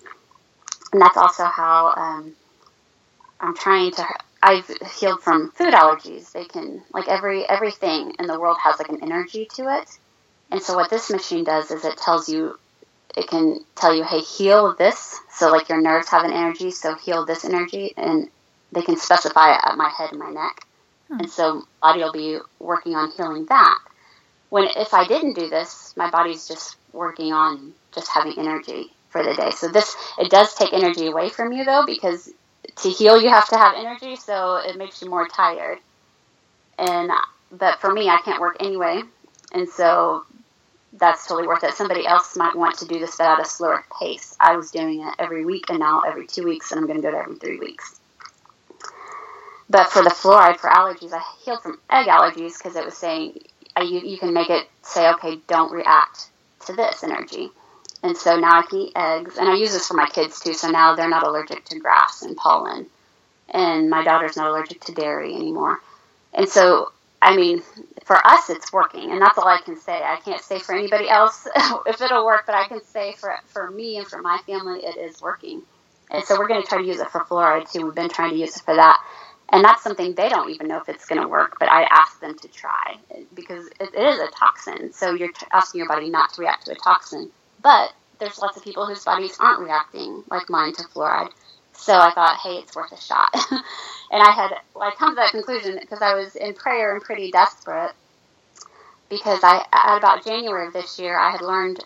[0.93, 2.35] And that's also how um,
[3.39, 4.05] I'm trying to.
[4.41, 4.67] I've
[4.99, 6.31] healed from food allergies.
[6.31, 9.89] They can like every everything in the world has like an energy to it.
[10.51, 12.57] And so what this machine does is it tells you
[13.15, 15.19] it can tell you, hey, heal this.
[15.31, 18.29] So like your nerves have an energy, so heal this energy, and
[18.71, 20.65] they can specify it at my head and my neck.
[21.07, 21.21] Hmm.
[21.21, 23.79] And so body will be working on healing that.
[24.49, 29.23] When if I didn't do this, my body's just working on just having energy for
[29.23, 29.51] the day.
[29.51, 32.29] So this it does take energy away from you though, because
[32.81, 35.79] to heal you have to have energy, so it makes you more tired.
[36.77, 37.11] And
[37.51, 39.01] but for me, I can't work anyway,
[39.53, 40.25] and so
[40.93, 41.73] that's totally worth it.
[41.73, 44.35] Somebody else might want to do this but at a slower pace.
[44.39, 47.03] I was doing it every week, and now every two weeks, and I'm going to
[47.03, 47.99] go to every three weeks.
[49.69, 53.39] But for the fluoride for allergies, I healed from egg allergies because it was saying
[53.75, 56.29] uh, you, you can make it say, okay, don't react
[56.65, 57.49] to this energy.
[58.03, 60.53] And so now I can eat eggs, and I use this for my kids too.
[60.53, 62.85] So now they're not allergic to grass and pollen,
[63.49, 65.79] and my daughter's not allergic to dairy anymore.
[66.33, 67.63] And so I mean,
[68.05, 70.03] for us, it's working, and that's all I can say.
[70.03, 71.47] I can't say for anybody else
[71.85, 74.97] if it'll work, but I can say for for me and for my family, it
[74.97, 75.63] is working.
[76.11, 77.83] And so we're going to try to use it for fluoride too.
[77.85, 78.97] We've been trying to use it for that,
[79.49, 81.57] and that's something they don't even know if it's going to work.
[81.59, 82.97] But I ask them to try
[83.33, 84.93] because it, it is a toxin.
[84.93, 87.31] So you're asking your body not to react to a toxin,
[87.67, 91.31] but there's lots of people whose bodies aren't reacting like mine to fluoride.
[91.73, 93.27] So I thought, hey, it's worth a shot.
[93.51, 97.03] and I had, well, I come to that conclusion because I was in prayer and
[97.03, 97.91] pretty desperate
[99.09, 101.83] because I, at about January of this year, I had learned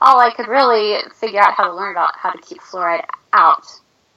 [0.00, 3.66] all I could really figure out how to learn about how to keep fluoride out.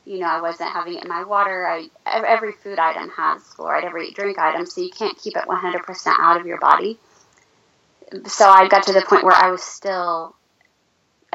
[0.05, 1.65] You know, I wasn't having it in my water.
[1.65, 6.13] I, every food item has fluoride, every drink item, so you can't keep it 100%
[6.19, 6.99] out of your body.
[8.27, 10.35] So I got to the point where I was still,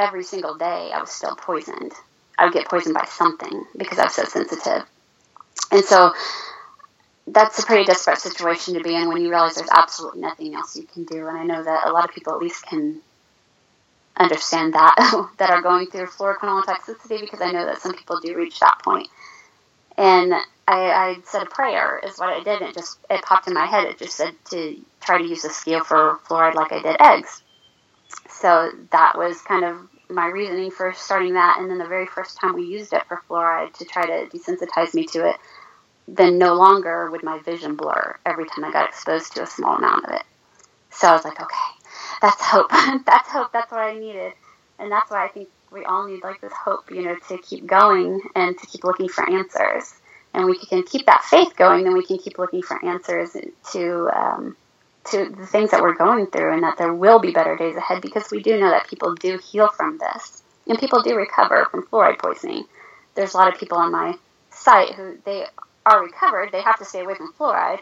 [0.03, 1.93] every single day, I was still poisoned.
[2.39, 4.85] I would get poisoned by something because I was so sensitive.
[5.71, 6.13] And so
[7.27, 10.77] that's a pretty desperate situation to be in when you realize there's absolutely nothing else
[10.77, 11.27] you can do.
[11.29, 13.01] And I know that a lot of people at least can
[14.17, 14.95] understand that
[15.39, 18.81] that are going through fluoroquinolone toxicity because I know that some people do reach that
[18.85, 19.09] point.
[19.97, 20.35] And
[20.67, 22.63] I, I said a prayer is what I did.
[22.63, 23.87] It just it popped in my head.
[23.87, 27.43] It just said to try to use the SCIO for fluoride like I did eggs.
[28.29, 29.77] So that was kind of
[30.13, 31.59] my reasoning for starting that.
[31.59, 34.95] And then the very first time we used it for fluoride to try to desensitize
[34.95, 35.37] me to it,
[36.09, 39.77] then no longer would my vision blur every time I got exposed to a small
[39.77, 40.23] amount of it.
[40.91, 41.57] So I was like, okay,
[42.21, 42.71] that's hope.
[43.07, 43.53] that's hope.
[43.53, 44.33] That's what I needed.
[44.79, 47.67] And that's why I think we all need like this hope, you know, to keep
[47.67, 49.95] going and to keep looking for answers.
[50.35, 53.37] And we can keep that faith going, then we can keep looking for answers
[53.73, 54.57] to um,
[55.05, 58.01] to the things that we're going through and that there will be better days ahead
[58.03, 61.87] because we do know that people do heal from this and people do recover from
[61.87, 62.65] fluoride poisoning.
[63.15, 64.15] There's a lot of people on my
[64.51, 65.47] site who they
[65.85, 66.51] are recovered.
[66.53, 67.81] They have to stay away from fluoride,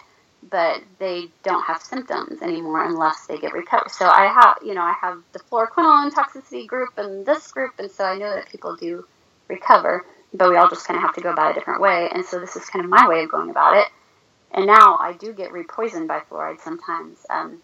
[0.48, 3.90] but they don't have symptoms anymore unless they get recovered.
[3.90, 7.90] So I have, you know, I have the fluoroquinolone toxicity group and this group, and
[7.90, 9.06] so I know that people do
[9.48, 12.08] recover, but we all just kind of have to go about it a different way.
[12.12, 13.88] And so this is kind of my way of going about it
[14.52, 17.18] and now I do get repoisoned by fluoride sometimes.
[17.28, 17.58] Um,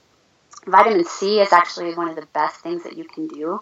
[0.66, 3.60] vitamin C is actually one of the best things that you can do.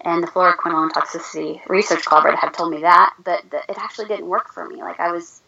[0.00, 4.52] And the fluoroquinolone toxicity research collaborator had told me that, but it actually didn't work
[4.52, 4.76] for me.
[4.76, 5.40] Like I was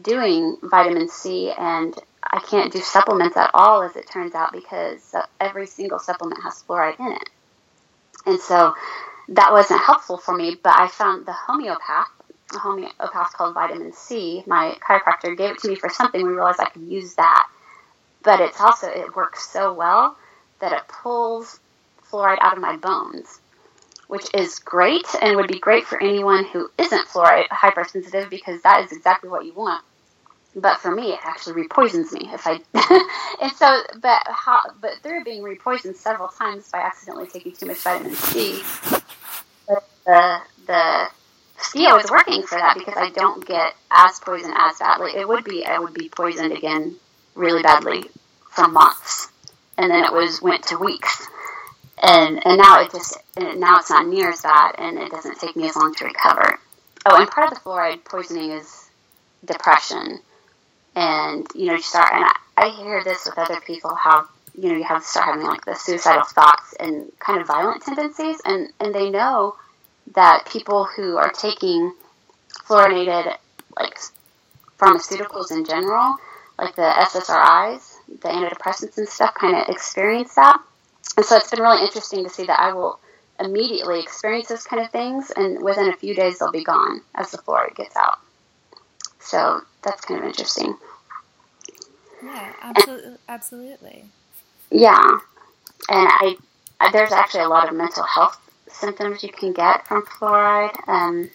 [0.00, 5.14] doing vitamin C and I can't do supplements at all, as it turns out, because
[5.40, 7.28] every single supplement has fluoride in it.
[8.24, 8.74] And so
[9.30, 12.10] that wasn't helpful for me, but I found the homeopath
[12.54, 14.42] a homeopath called vitamin C.
[14.46, 16.22] My chiropractor gave it to me for something.
[16.22, 17.48] We realized I could use that,
[18.22, 20.16] but it's also it works so well
[20.60, 21.60] that it pulls
[22.10, 23.40] fluoride out of my bones,
[24.06, 28.84] which is great and would be great for anyone who isn't fluoride hypersensitive because that
[28.84, 29.84] is exactly what you want.
[30.54, 32.60] But for me, it actually repoisons me if I.
[33.42, 34.60] and so, but how?
[34.80, 38.62] But through being repoisoned several times by accidentally taking too much vitamin C,
[40.04, 41.08] the the
[41.62, 45.12] SCIO is working for that because I don't get as poisoned as badly.
[45.14, 46.96] It would be I would be poisoned again
[47.34, 48.04] really badly
[48.50, 49.28] for months,
[49.78, 51.26] and then it was went to weeks,
[52.02, 55.56] and and now it just now it's not near as bad, and it doesn't take
[55.56, 56.58] me as long to recover.
[57.06, 58.90] oh, and part of the fluoride poisoning is
[59.44, 60.18] depression,
[60.96, 64.26] and you know you start and I, I hear this with other people how
[64.58, 67.82] you know you have to start having like the suicidal thoughts and kind of violent
[67.82, 69.56] tendencies, and and they know
[70.14, 71.94] that people who are taking
[72.66, 73.36] fluorinated
[73.78, 73.98] like
[74.78, 76.16] pharmaceuticals in general,
[76.58, 80.60] like the SSRIs, the antidepressants and stuff, kind of experience that.
[81.16, 82.98] And so it's been really interesting to see that I will
[83.40, 87.30] immediately experience those kind of things, and within a few days they'll be gone as
[87.30, 88.18] the fluoride gets out.
[89.20, 90.76] So that's kind of interesting.
[92.22, 93.16] Yeah, absolutely.
[93.28, 94.04] absolutely.
[94.70, 95.18] Yeah,
[95.88, 96.36] and I,
[96.80, 98.38] I, there's actually a lot of mental health
[98.74, 100.76] symptoms you can get from fluoride.
[100.88, 101.30] Um,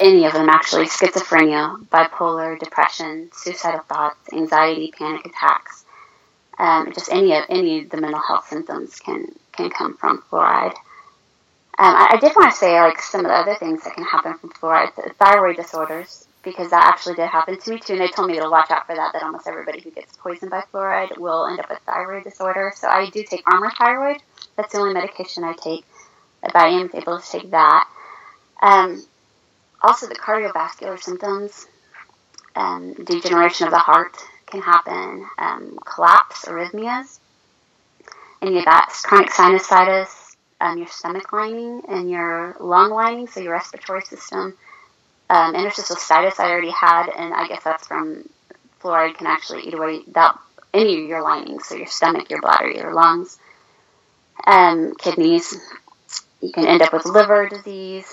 [0.00, 5.84] any of them actually schizophrenia, bipolar, depression, suicidal thoughts, anxiety, panic attacks.
[6.58, 10.74] Um, just any of any of the mental health symptoms can can come from fluoride.
[11.78, 14.04] Um, I, I, did want to say like some of the other things that can
[14.04, 18.08] happen from fluoride, thyroid disorders, because that actually did happen to me too, and they
[18.08, 19.14] told me to watch out for that.
[19.14, 22.72] That almost everybody who gets poisoned by fluoride will end up with thyroid disorder.
[22.76, 24.20] So I do take Armour Thyroid.
[24.56, 25.84] That's the only medication I take,
[26.42, 27.88] but I am able to take that.
[28.62, 29.04] Um,
[29.82, 31.66] also, the cardiovascular symptoms,
[32.54, 37.18] um, degeneration of the heart can happen, um, collapse, arrhythmias,
[38.42, 43.52] and you got chronic sinusitis, um, your stomach lining and your lung lining, so your
[43.52, 44.56] respiratory system.
[45.30, 48.28] Um, interstitial cystitis I already had, and I guess that's from
[48.82, 50.38] fluoride can actually eat away that
[50.74, 53.38] any of your linings, so your stomach, your bladder, your lungs,
[54.46, 55.56] um, kidneys.
[56.40, 58.06] You can end up with liver disease,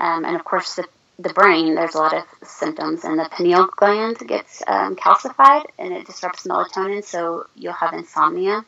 [0.00, 0.86] um, and of course the
[1.18, 5.92] the brain, there's a lot of symptoms, and the pineal gland gets um, calcified and
[5.92, 8.64] it disrupts melatonin, so you'll have insomnia.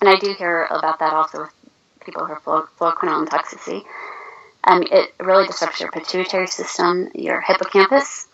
[0.00, 1.52] And I do hear about that also with
[2.04, 3.84] people who have fluoroquinolone toxicity.
[4.64, 8.26] Um, it really disrupts your pituitary system, your hippocampus,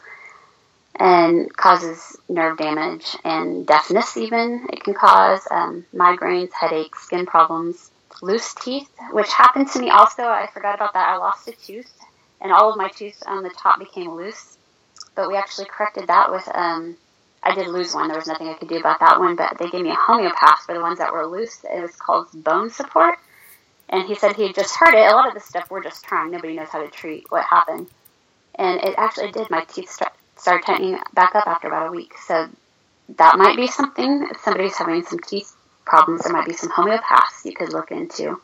[0.98, 4.66] and causes nerve damage and deafness, even.
[4.72, 7.90] It can cause um, migraines, headaches, skin problems,
[8.22, 10.22] loose teeth, which happened to me also.
[10.22, 11.08] I forgot about that.
[11.08, 11.92] I lost a tooth
[12.40, 14.56] and all of my teeth on the top became loose.
[15.14, 16.96] But we actually corrected that with, um,
[17.42, 18.08] I did lose one.
[18.08, 20.60] There was nothing I could do about that one, but they gave me a homeopath
[20.64, 21.64] for the ones that were loose.
[21.64, 23.18] It was called bone support.
[23.88, 25.10] And he said he had just heard it.
[25.10, 26.30] A lot of this stuff we're just trying.
[26.30, 27.88] Nobody knows how to treat what happened.
[28.54, 29.50] And it actually did.
[29.50, 32.14] My teeth start, started tightening back up after about a week.
[32.26, 32.48] So
[33.16, 34.28] that might be something.
[34.30, 35.54] If somebody's having some teeth
[35.84, 38.40] problems, there might be some homeopaths you could look into.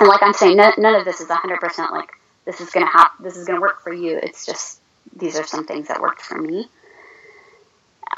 [0.00, 2.10] And like I'm saying, none, of this is 100% like
[2.44, 3.24] this is going to happen.
[3.24, 4.18] This is going to work for you.
[4.22, 4.80] It's just
[5.16, 6.68] these are some things that worked for me.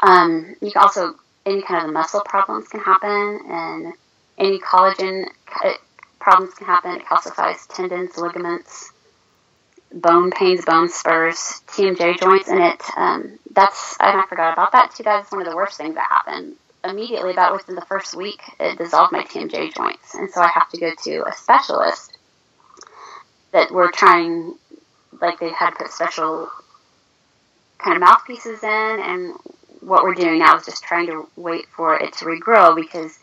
[0.02, 1.14] Um, you can also
[1.46, 3.92] any kind of muscle problems can happen, and
[4.38, 5.26] any collagen
[6.20, 6.96] problems can happen.
[6.96, 8.92] It calcifies tendons, ligaments,
[9.92, 11.36] bone pains, bone spurs,
[11.68, 12.82] TMJ joints, and it.
[12.96, 15.02] Um, that's and I forgot about that too.
[15.02, 16.56] That's one of the worst things that happened.
[16.84, 20.68] Immediately, about within the first week, it dissolved my TMJ joints, and so I have
[20.70, 22.18] to go to a specialist
[23.52, 24.54] that were trying,
[25.20, 26.50] like they had put special
[27.78, 28.68] kind of mouthpieces in,
[29.00, 29.34] and
[29.80, 33.18] what we're doing now is just trying to wait for it to regrow because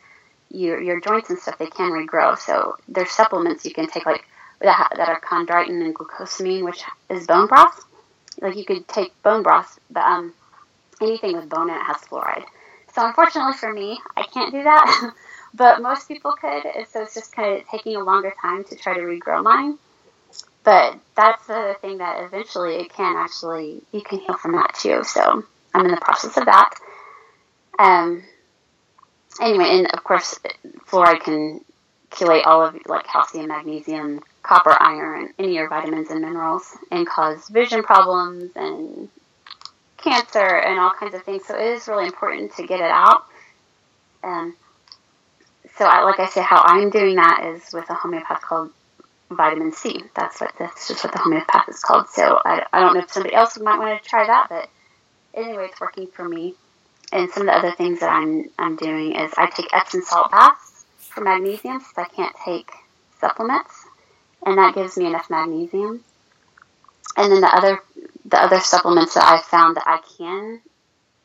[0.50, 2.38] your your joints and stuff they can regrow.
[2.38, 4.24] So there's supplements you can take like
[4.62, 7.84] that, that are chondroitin and glucosamine, which is bone broth.
[8.42, 10.34] Like you could take bone broth, but um,
[11.02, 12.46] anything with bone in it has fluoride.
[12.94, 15.14] So unfortunately for me, I can't do that,
[15.54, 16.64] but most people could.
[16.90, 19.78] So it's just kind of taking a longer time to try to regrow mine
[20.64, 25.04] but that's the thing that eventually it can actually you can heal from that too.
[25.04, 26.74] So I'm in the process of that.
[27.80, 28.24] Um.
[29.42, 30.38] Anyway, and of course,
[30.88, 31.64] fluoride can
[32.12, 37.08] chelate all of like calcium, magnesium, copper, iron, any of your vitamins and minerals, and
[37.08, 39.10] cause vision problems and
[40.02, 41.46] cancer and all kinds of things.
[41.46, 43.26] So it is really important to get it out.
[44.24, 44.56] Um,
[45.78, 48.72] so, I, like I say, how I'm doing that is with a homeopath called
[49.30, 50.04] vitamin C.
[50.16, 52.08] That's what that's just what the homeopath is called.
[52.10, 54.70] So I, I don't know if somebody else might want to try that, but
[55.34, 56.56] anyway, it's working for me.
[57.12, 60.32] And some of the other things that I'm I'm doing is I take Epsom salt
[60.32, 62.72] baths for magnesium since I can't take
[63.20, 63.74] supplements,
[64.46, 66.04] and that gives me enough magnesium.
[67.18, 67.80] And then the other
[68.26, 70.62] the other supplements that I found that I can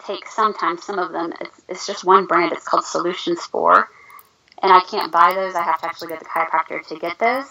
[0.04, 2.52] take sometimes, some of them it's, it's just one brand.
[2.52, 3.88] It's called Solutions Four,
[4.62, 5.54] and I can't buy those.
[5.54, 7.46] I have to actually go to the chiropractor to get those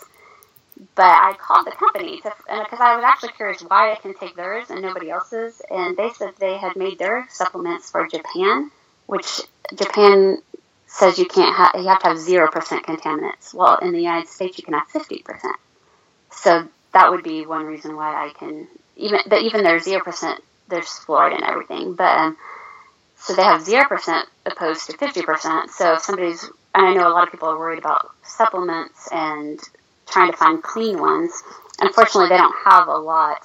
[0.96, 4.36] but I called the company because uh, I was actually curious why I can take
[4.36, 8.72] theirs and nobody else's, and they said they had made their supplements for Japan,
[9.06, 9.42] which
[9.74, 10.42] Japan
[10.88, 13.54] says you can't have you have to have zero percent contaminants.
[13.54, 15.56] Well, in the United States, you can have fifty percent.
[16.32, 20.42] So that would be one reason why I can even that even there's zero percent
[20.70, 22.38] there's fluoride in everything, but um,
[23.18, 25.70] so they have zero percent opposed to fifty percent.
[25.72, 29.60] So if somebody's and I know a lot of people are worried about supplements and
[30.08, 31.32] trying to find clean ones.
[31.80, 33.42] Unfortunately, they don't have a lot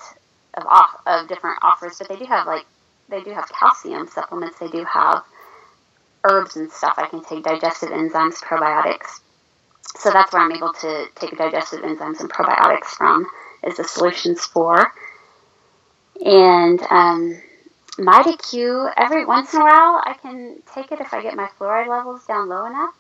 [0.55, 2.65] of off of different offers, but they do have like
[3.09, 4.61] they do have calcium supplements.
[4.61, 5.25] They do have
[6.23, 6.95] herbs and stuff.
[6.99, 9.21] I can take digestive enzymes, probiotics.
[9.97, 13.27] So that's where I'm able to take digestive enzymes and probiotics from
[13.65, 14.93] is the Solutions for.
[16.25, 17.41] And um,
[17.99, 21.89] MitoQ, every once in a while, I can take it if I get my fluoride
[21.89, 22.95] levels down low enough.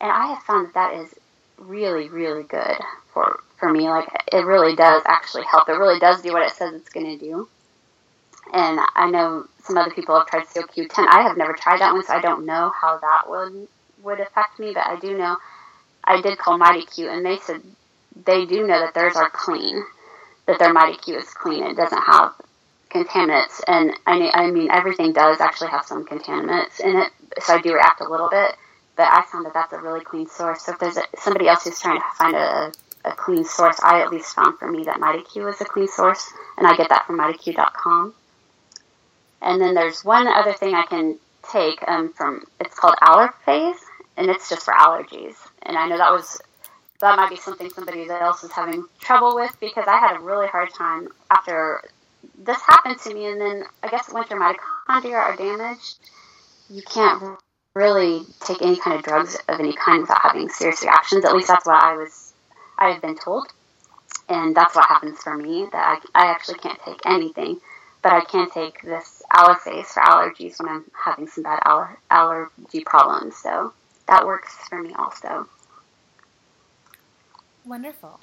[0.00, 1.14] And I have found that that is
[1.58, 2.76] really, really good
[3.12, 3.88] for, for me.
[3.88, 5.68] Like, it really does actually help.
[5.68, 7.48] It really does do what it says it's going to do.
[8.52, 11.06] And I know some other people have tried CoQ10.
[11.08, 13.68] I have never tried that one, so I don't know how that would
[14.02, 14.72] would affect me.
[14.74, 15.36] But I do know
[16.02, 17.62] I did call MitoQ, and they said
[18.24, 19.84] they do know that theirs are clean,
[20.50, 21.64] that their MitoQ is clean.
[21.64, 22.34] It doesn't have
[22.90, 27.60] contaminants, and I, I mean everything does actually have some contaminants in it, so I
[27.60, 28.56] do react a little bit.
[28.96, 30.64] But I found that that's a really clean source.
[30.64, 32.72] So if there's a, somebody else who's trying to find a,
[33.04, 36.26] a clean source, I at least found for me that MitoQ is a clean source,
[36.58, 38.14] and I get that from MitoQ.com.
[39.40, 41.18] And then there's one other thing I can
[41.50, 43.78] take um, from it's called Allerphase,
[44.16, 45.36] and it's just for allergies.
[45.62, 46.40] And I know that was
[47.00, 50.46] that might be something somebody else is having trouble with because I had a really
[50.46, 51.82] hard time after
[52.38, 55.98] this happened to me, and then I guess once your mitochondria are damaged,
[56.68, 57.38] you can't
[57.74, 61.24] really take any kind of drugs of any kind without having serious reactions.
[61.24, 62.32] At least that's what I was
[62.78, 63.46] I have been told,
[64.28, 65.66] and that's what happens for me.
[65.72, 67.60] That I, I actually can't take anything,
[68.02, 72.84] but I can take this Allerphase for allergies when I'm having some bad aller- allergy
[72.84, 73.36] problems.
[73.36, 73.72] So
[74.06, 75.46] that works for me also.
[77.64, 78.20] Wonderful.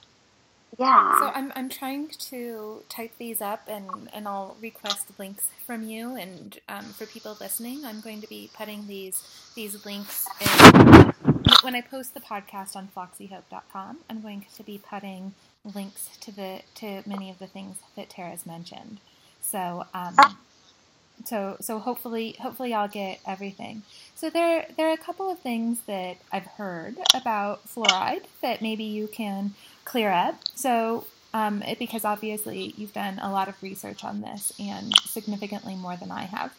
[0.78, 1.20] Yeah.
[1.20, 6.16] So I'm, I'm trying to type these up and, and I'll request links from you.
[6.16, 9.24] And um, for people listening, I'm going to be putting these
[9.56, 11.14] these links in.
[11.62, 15.34] When I post the podcast on floxiehope.com, I'm going to be putting
[15.74, 19.00] links to the to many of the things that Tara's mentioned.
[19.42, 20.38] So um, ah
[21.26, 23.84] so so hopefully hopefully I'll get everything.
[24.16, 28.84] So there there are a couple of things that I've heard about fluoride that maybe
[28.84, 29.54] you can
[29.86, 30.36] clear up.
[30.56, 35.76] So um, it, because obviously you've done a lot of research on this and significantly
[35.76, 36.54] more than I have.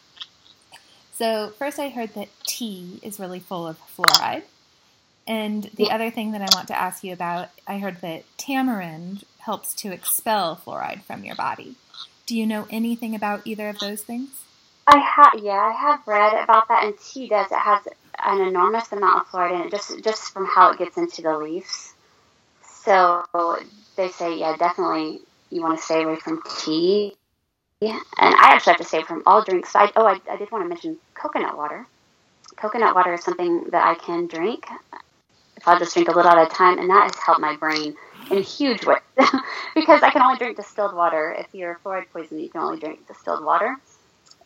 [1.13, 4.43] So first I heard that tea is really full of fluoride.
[5.27, 9.25] And the other thing that I want to ask you about, I heard that tamarind
[9.39, 11.75] helps to expel fluoride from your body.
[12.25, 14.29] Do you know anything about either of those things?
[14.91, 17.51] I have, yeah, I have read about that, and tea does.
[17.51, 17.87] It has
[18.25, 21.37] an enormous amount of fluoride in it, just just from how it gets into the
[21.37, 21.93] leaves.
[22.83, 23.23] So
[23.95, 25.21] they say, yeah, definitely
[25.51, 27.15] you want to stay away from tea.
[27.81, 29.75] Yeah, and I actually have to stay from all drinks.
[29.75, 31.85] I, oh, I, I did want to mention coconut water.
[32.55, 34.65] Coconut water is something that I can drink
[35.55, 37.95] if I'll just drink a little at a time, and that has helped my brain
[38.31, 38.97] in a huge way
[39.75, 41.35] because I can only drink distilled water.
[41.37, 43.77] If you're fluoride poison, you can only drink distilled water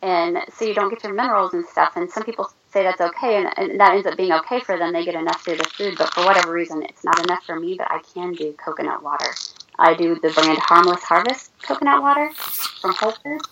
[0.03, 1.93] and so you don't get your minerals and stuff.
[1.95, 4.91] And some people say that's okay, and, and, that ends up being okay for them.
[4.91, 7.75] They get enough through the food, but for whatever reason, it's not enough for me.
[7.77, 9.33] But I can do coconut water.
[9.79, 13.47] I do the brand Harmless Harvest coconut water from Whole Foods,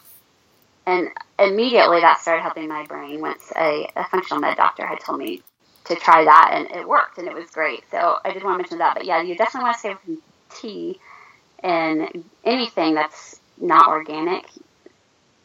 [0.86, 1.08] and
[1.40, 3.22] immediately that started helping my brain.
[3.22, 5.42] Once a, a functional med doctor had told me
[5.86, 7.86] to try that, and it worked, and it was great.
[7.92, 8.96] So I did want to mention that.
[8.96, 10.22] But yeah, you definitely want to stay away from
[10.54, 11.00] tea
[11.64, 14.46] and anything that's not organic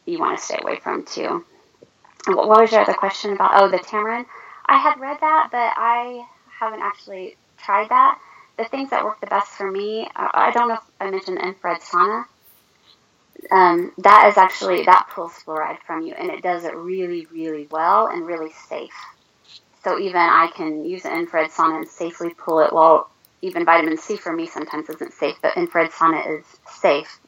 [0.07, 1.45] you want to stay away from too.
[2.27, 3.51] What was your other question about?
[3.53, 4.25] Oh, the tamarind.
[4.65, 6.25] I had read that, but I
[6.59, 8.19] haven't actually tried that.
[8.57, 11.81] The things that work the best for me, I don't know if I mentioned infrared
[11.81, 12.25] sauna.
[13.51, 17.67] Um, that is actually that pulls fluoride from you, and it does it really, really
[17.69, 18.95] well and really safe.
[19.83, 22.73] So even I can use an infrared sauna and safely pull it.
[22.73, 23.09] Well,
[23.41, 27.19] even vitamin C for me sometimes isn't safe, but infrared sauna is safe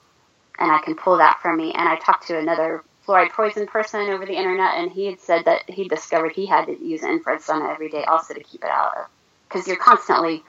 [0.59, 1.73] and I can pull that from me.
[1.73, 5.45] And I talked to another fluoride poison person over the internet, and he had said
[5.45, 8.69] that he discovered he had to use infrared sauna every day also to keep it
[8.69, 9.05] out of.
[9.47, 10.43] Because you're constantly,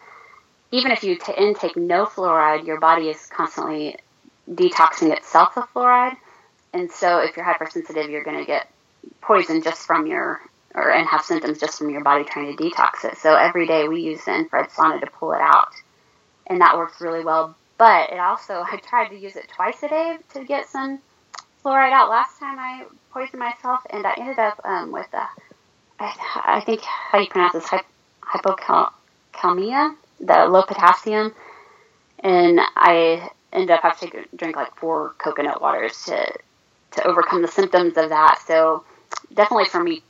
[0.73, 3.97] even if you t- intake no fluoride, your body is constantly
[4.51, 6.17] detoxing itself of fluoride.
[6.73, 8.69] And so if you're hypersensitive, you're going to get
[9.21, 10.41] poison just from your,
[10.75, 13.17] or and have symptoms just from your body trying to detox it.
[13.17, 15.73] So every day we use the infrared sauna to pull it out.
[16.47, 19.89] And that works really well but it also, I tried to use it twice a
[19.89, 20.99] day to get some
[21.64, 22.11] fluoride out.
[22.11, 25.26] Last time I poisoned myself, and I ended up um, with a,
[25.99, 26.14] I,
[26.59, 27.70] I think how you pronounce this,
[28.22, 31.35] hypocalcemia, the low potassium.
[32.18, 36.35] And I ended up having to drink like four coconut waters to
[36.91, 38.43] to overcome the symptoms of that.
[38.47, 38.85] So
[39.33, 40.03] definitely for me,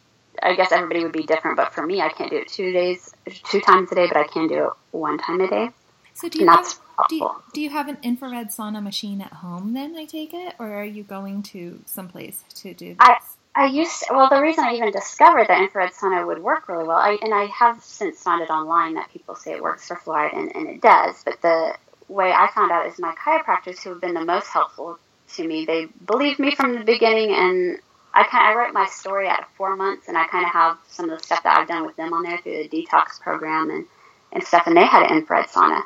[0.43, 3.15] I guess everybody would be different, but for me, I can't do it two days,
[3.45, 5.71] two times a day, but I can do it one time a day.
[6.15, 6.67] So do you, have,
[7.09, 10.55] do you, do you have an infrared sauna machine at home then, I take it?
[10.59, 12.97] Or are you going to someplace to do this?
[13.01, 13.19] I,
[13.55, 16.85] I used to, well, the reason I even discovered that infrared sauna would work really
[16.85, 19.97] well, I, and I have since found it online that people say it works for
[19.97, 21.23] fluoride, and, and it does.
[21.25, 21.75] But the
[22.09, 24.99] way I found out is my chiropractors, who have been the most helpful
[25.35, 27.79] to me, they believed me from the beginning, and
[28.13, 30.79] I kind of, I write my story at four months, and I kind of have
[30.89, 33.71] some of the stuff that I've done with them on there through the detox program
[33.71, 33.87] and
[34.33, 35.83] and stuff, and they had an infrared sauna.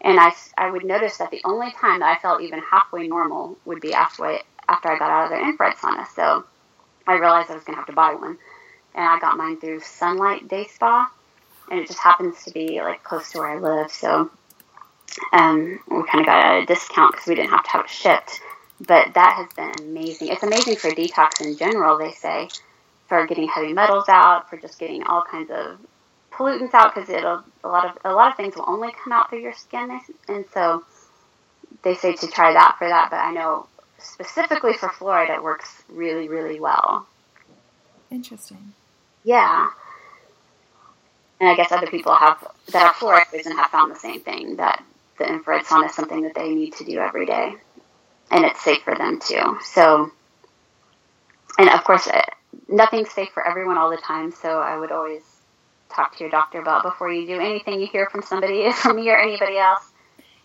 [0.00, 3.58] And I, I would notice that the only time that I felt even halfway normal
[3.64, 4.38] would be after,
[4.68, 6.06] after I got out of their infrared sauna.
[6.14, 6.44] So
[7.06, 8.38] I realized I was going to have to buy one.
[8.94, 11.10] And I got mine through Sunlight Day Spa.
[11.70, 13.90] And it just happens to be like close to where I live.
[13.90, 14.30] So
[15.32, 18.40] um, we kind of got a discount because we didn't have to have it shipped.
[18.80, 20.28] But that has been amazing.
[20.28, 22.48] It's amazing for detox in general, they say,
[23.08, 25.78] for getting heavy metals out, for just getting all kinds of
[26.38, 29.28] pollutants out because it'll a lot of a lot of things will only come out
[29.28, 30.84] through your skin, and so
[31.82, 33.10] they say to try that for that.
[33.10, 33.66] But I know
[33.98, 37.06] specifically for fluoride, it works really really well.
[38.10, 38.72] Interesting.
[39.24, 39.68] Yeah.
[41.40, 44.56] And I guess other people have that are fluoride and have found the same thing
[44.56, 44.82] that
[45.18, 47.54] the infrared sauna is something that they need to do every day,
[48.30, 49.58] and it's safe for them too.
[49.62, 50.10] So,
[51.58, 52.22] and of course, eh,
[52.68, 54.32] nothing's safe for everyone all the time.
[54.32, 55.22] So I would always
[55.88, 59.08] talk to your doctor about before you do anything you hear from somebody, from me
[59.10, 59.92] or anybody else.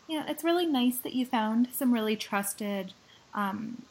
[0.08, 2.94] Yeah, it's really nice that you found some really trusted
[3.34, 3.84] um,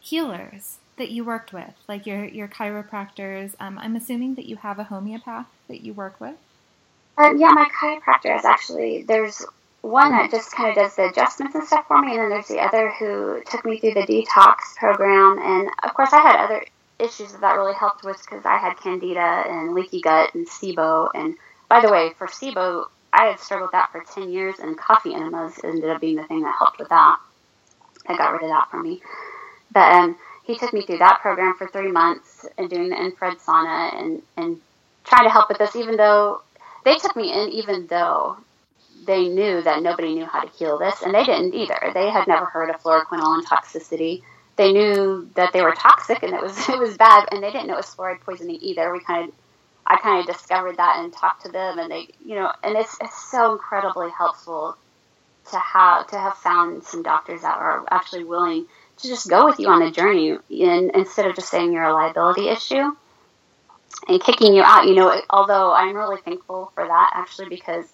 [0.00, 3.54] healers that you worked with, like your your chiropractors.
[3.60, 6.36] Um, I'm assuming that you have a homeopath that you work with.
[7.16, 9.44] Um, yeah, my chiropractor is actually there's
[9.82, 12.48] one that just kind of does the adjustments and stuff for me, and then there's
[12.48, 15.38] the other who took me through the detox program.
[15.38, 16.64] And of course, I had other
[17.04, 21.10] issues that that really helped with because I had candida and leaky gut and SIBO.
[21.14, 21.36] And
[21.68, 25.14] by the way, for SIBO, I had struggled with that for 10 years, and coffee
[25.14, 27.18] enemas ended up being the thing that helped with that.
[28.08, 29.02] That got rid of that for me.
[29.72, 33.38] But um, he took me through that program for three months and doing the infrared
[33.38, 34.60] sauna and, and
[35.04, 36.42] trying to help with this, even though
[36.84, 38.36] they took me in, even though
[39.06, 41.92] they knew that nobody knew how to heal this, and they didn't either.
[41.94, 44.22] They had never heard of fluoroquinolone toxicity
[44.56, 47.66] they knew that they were toxic and it was it was bad, and they didn't
[47.66, 48.92] know it was fluoride poisoning either.
[48.92, 49.34] We kind of
[49.86, 52.96] I kind of discovered that and talked to them, and they you know, and it's
[53.00, 54.76] it's so incredibly helpful
[55.50, 58.66] to have to have found some doctors that are actually willing
[58.98, 61.92] to just go with you on the journey, and instead of just saying you're a
[61.92, 62.94] liability issue
[64.08, 64.86] and kicking you out.
[64.86, 67.86] You know, although I'm really thankful for that actually because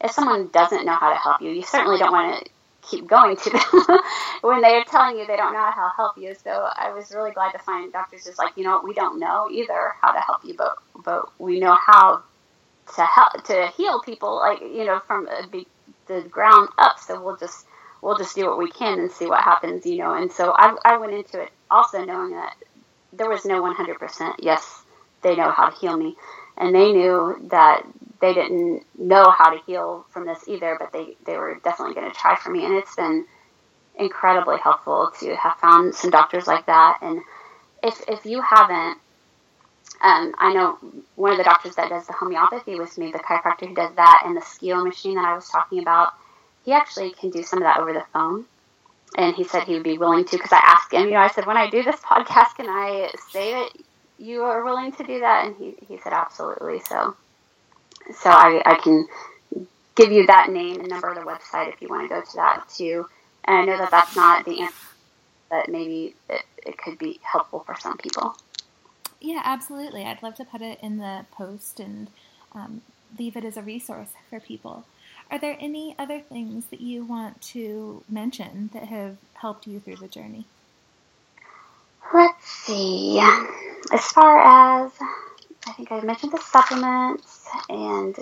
[0.00, 2.50] if someone doesn't know how to help you, you certainly don't want to
[2.82, 3.98] keep going to them
[4.42, 6.34] when they're telling you they don't know how to help you.
[6.42, 9.48] So I was really glad to find doctors just like, you know, we don't know
[9.50, 12.22] either how to help you, but but we know how
[12.96, 15.28] to help to heal people, like you know, from
[16.06, 16.98] the ground up.
[16.98, 17.66] So we'll just
[18.02, 20.14] we'll just do what we can and see what happens, you know.
[20.14, 22.54] And so I I went into it also knowing that
[23.12, 24.82] there was no 100% yes
[25.22, 26.16] they know how to heal me,
[26.60, 27.84] and they knew that
[28.20, 32.10] they didn't know how to heal from this either, but they, they were definitely going
[32.10, 32.66] to try for me.
[32.66, 33.24] And it's been
[33.98, 36.98] incredibly helpful to have found some doctors like that.
[37.00, 37.22] And
[37.82, 38.98] if, if you haven't,
[40.02, 40.78] um, I know
[41.16, 44.22] one of the doctors that does the homeopathy with me, the chiropractor who does that,
[44.26, 46.12] and the SCIO machine that I was talking about,
[46.66, 48.44] he actually can do some of that over the phone.
[49.16, 51.28] And he said he would be willing to, because I asked him, you know, I
[51.28, 53.70] said, when I do this podcast, can I say that
[54.20, 55.46] you are willing to do that?
[55.46, 56.80] And he, he said, absolutely.
[56.80, 57.16] So
[58.14, 59.06] so I, I can
[59.94, 62.36] give you that name and number of the website if you want to go to
[62.36, 63.06] that too.
[63.44, 64.74] And I know that that's not the answer,
[65.48, 68.36] but maybe it, it could be helpful for some people.
[69.20, 70.04] Yeah, absolutely.
[70.04, 72.08] I'd love to put it in the post and
[72.52, 72.82] um,
[73.18, 74.84] leave it as a resource for people.
[75.30, 79.96] Are there any other things that you want to mention that have helped you through
[79.96, 80.46] the journey?
[82.12, 83.20] Let's see.
[83.92, 84.40] As far
[84.84, 84.92] as
[85.66, 88.16] I think I mentioned the supplements and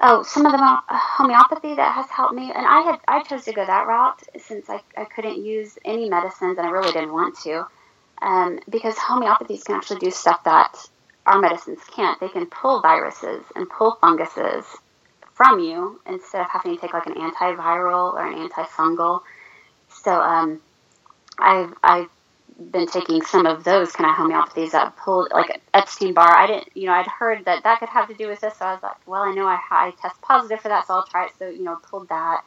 [0.00, 2.52] oh, some of the homeopathy that has helped me.
[2.54, 6.08] And I had I chose to go that route since I, I couldn't use any
[6.08, 7.66] medicines and I really didn't want to,
[8.22, 10.76] um, because homeopathies can actually do stuff that
[11.26, 12.18] our medicines can't.
[12.20, 14.64] They can pull viruses and pull funguses
[15.34, 19.20] from you instead of having to take like an antiviral or an antifungal.
[19.88, 20.60] So um,
[21.38, 22.08] I've I've
[22.58, 26.36] been taking some of those kind of homeopathies that pulled like Epstein Barr.
[26.36, 28.64] I didn't, you know, I'd heard that that could have to do with this, so
[28.64, 31.26] I was like, well, I know I, I test positive for that, so I'll try
[31.26, 31.32] it.
[31.38, 32.42] So you know, pulled that,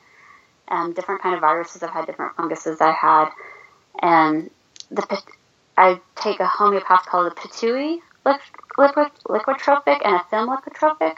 [0.70, 3.30] um, different kind of viruses I've had, different funguses I had,
[4.02, 4.50] and
[4.90, 5.22] the
[5.78, 8.00] I take a homeopath called the Pitui
[8.78, 11.18] liquid, liquidtropic and a liquidtropic,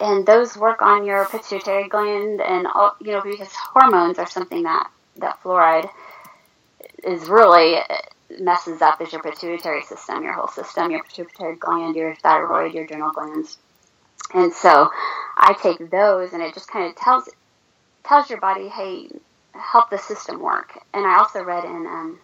[0.00, 4.62] and those work on your pituitary gland and all, you know because hormones are something
[4.62, 5.88] that that fluoride
[7.04, 7.76] is really
[8.38, 12.84] messes up is your pituitary system, your whole system, your pituitary gland, your thyroid, your
[12.84, 13.58] adrenal glands.
[14.32, 14.90] And so
[15.36, 17.28] I take those and it just kind of tells
[18.04, 19.08] tells your body, hey,
[19.52, 20.78] help the system work.
[20.92, 22.18] And I also read in um,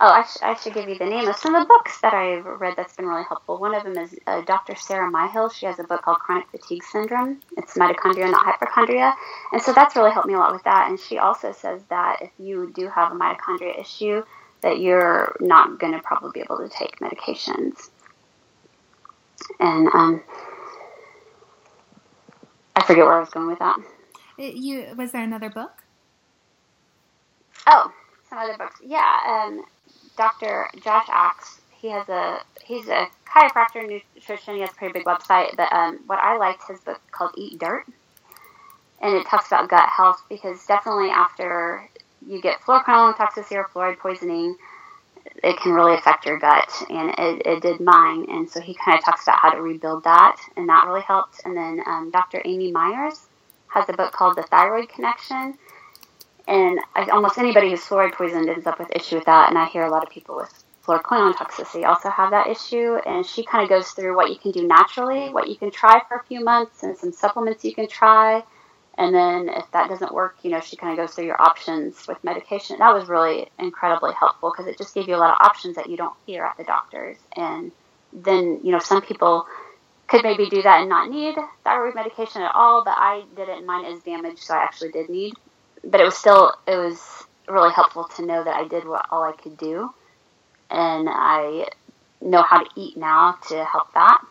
[0.00, 2.14] Oh, I, sh- I, should give you the name of some of the books that
[2.14, 3.58] I've read that's been really helpful.
[3.58, 4.76] One of them is uh, Dr.
[4.76, 5.52] Sarah Myhill.
[5.52, 7.40] She has a book called Chronic Fatigue Syndrome.
[7.56, 9.12] It's mitochondria, not hypochondria.
[9.50, 10.88] And so that's really helped me a lot with that.
[10.88, 14.22] And she also says that if you do have a mitochondria issue,
[14.62, 17.90] that you're not going to probably be able to take medications.
[19.60, 20.22] And um,
[22.76, 23.76] I forget where I was going with that.
[24.38, 25.72] You was there another book?
[27.66, 27.92] Oh,
[28.28, 28.80] some other books.
[28.84, 29.18] Yeah.
[29.26, 29.64] Um,
[30.16, 30.68] Dr.
[30.82, 31.60] Josh Axe.
[31.70, 34.54] He has a he's a chiropractor, nutrition.
[34.54, 35.56] He has a pretty big website.
[35.56, 37.84] But um, what I liked his book called Eat Dirt,
[39.00, 41.88] and it talks about gut health because definitely after
[42.26, 44.56] you get fluoroquinolone fluoride poisoning,
[45.42, 48.26] it can really affect your gut, and it, it did mine.
[48.28, 51.40] And so he kind of talks about how to rebuild that, and that really helped.
[51.44, 52.42] And then um, Dr.
[52.44, 53.26] Amy Myers
[53.68, 55.58] has a book called The Thyroid Connection,
[56.48, 59.50] and I, almost anybody who's fluoride poisoned ends up with issue with that.
[59.50, 62.96] And I hear a lot of people with fluoroquinolone toxicity also have that issue.
[63.06, 66.00] And she kind of goes through what you can do naturally, what you can try
[66.08, 68.42] for a few months, and some supplements you can try.
[68.98, 72.06] And then if that doesn't work, you know, she kind of goes through your options
[72.06, 72.78] with medication.
[72.80, 75.88] That was really incredibly helpful because it just gave you a lot of options that
[75.88, 77.16] you don't hear at the doctors.
[77.36, 77.72] And
[78.12, 79.46] then, you know, some people
[80.08, 83.58] could maybe do that and not need thyroid medication at all, but I did it
[83.58, 85.34] and mine is damaged, so I actually did need
[85.84, 89.22] but it was still it was really helpful to know that I did what all
[89.22, 89.92] I could do,
[90.70, 91.66] and I
[92.20, 94.22] know how to eat now to help that.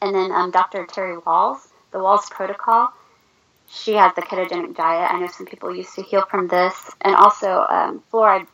[0.00, 0.86] And then um, Dr.
[0.86, 1.58] Terry Wahls,
[1.92, 2.92] the Wahls Protocol,
[3.74, 5.12] she has the ketogenic diet.
[5.12, 8.46] I know some people used to heal from this, and also um, fluoride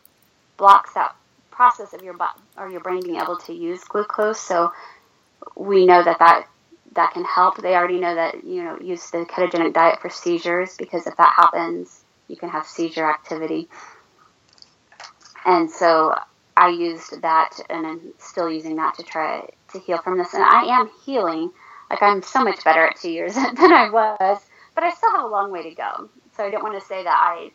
[0.57, 1.15] blocks that
[1.51, 2.15] process of your
[2.57, 4.39] or your brain being able to use glucose.
[4.39, 4.71] So
[5.55, 6.47] we know that that
[6.93, 7.57] that can help.
[7.57, 11.33] They already know that you know use the ketogenic diet for seizures because if that
[11.35, 13.69] happens, you can have seizure activity.
[15.45, 16.15] And so
[16.55, 20.33] I used that and I'm still using that to try to heal from this.
[20.33, 21.51] And I am healing.
[21.89, 24.41] Like I'm so much better at two years than I was,
[24.81, 26.09] but I still have a long way to go.
[26.35, 27.51] So I don't want to say that I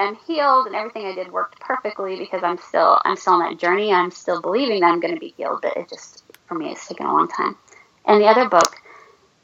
[0.00, 3.58] am healed and everything I did worked perfectly because I'm still I'm still on that
[3.58, 3.92] journey.
[3.92, 6.86] I'm still believing that I'm going to be healed, but it just for me it's
[6.86, 7.56] taken a long time.
[8.04, 8.76] And the other book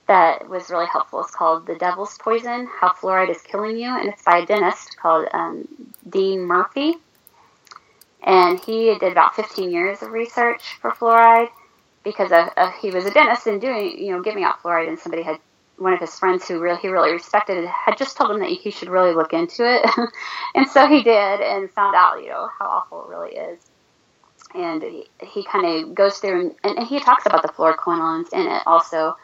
[0.07, 1.25] that was really helpful.
[1.25, 4.97] is called The Devil's Poison How Fluoride is Killing You, and it's by a dentist
[4.97, 5.67] called um,
[6.09, 6.95] Dean Murphy.
[8.23, 11.49] And he did about 15 years of research for fluoride
[12.05, 14.99] because of, of, he was a dentist and doing, you know, giving out fluoride, and
[14.99, 15.41] somebody had
[15.79, 18.71] one of his friends who really he really respected had just told him that he
[18.71, 19.89] should really look into it,
[20.55, 23.61] and so he did and found out, you know, how awful it really is.
[24.55, 28.47] And he, he kind of goes through and, and he talks about the fluoroquinolones in
[28.47, 29.17] it also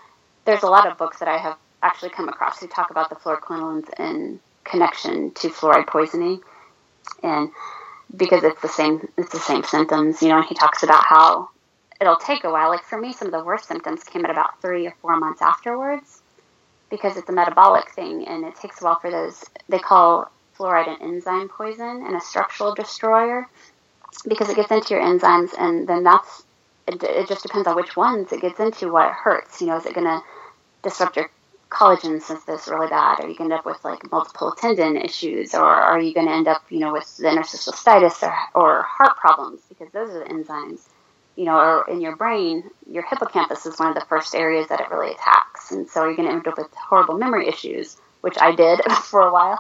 [0.45, 3.17] there's a lot of books that I have actually come across who talk about the
[3.17, 6.41] fluoroquinolones in connection to fluoride poisoning,
[7.23, 7.51] and
[8.15, 10.23] because it's the same, it's the same symptoms.
[10.23, 11.51] You know, and he talks about how
[12.01, 12.71] it'll take a while.
[12.71, 15.43] Like for me, some of the worst symptoms came at about three or four months
[15.43, 16.22] afterwards,
[16.93, 19.43] because it's a metabolic thing, and it takes a while for those.
[19.71, 23.49] They call fluoride an enzyme poison and a structural destroyer,
[24.29, 26.45] because it gets into your enzymes, and then that's
[26.87, 29.63] it, it just depends on which ones it gets into, what hurts.
[29.63, 30.21] You know, is it going to
[30.83, 31.31] disrupt your
[31.71, 33.21] collagen synthesis really bad?
[33.21, 36.27] Are you going to end up with like multiple tendon issues, or are you going
[36.27, 40.11] to end up, you know, with the interstitial cystitis or, or heart problems because those
[40.11, 40.81] are the enzymes.
[41.37, 44.81] You know, or in your brain, your hippocampus is one of the first areas that
[44.81, 48.37] it really attacks, and so you're going to end up with horrible memory issues, which
[48.41, 49.59] I did for a while.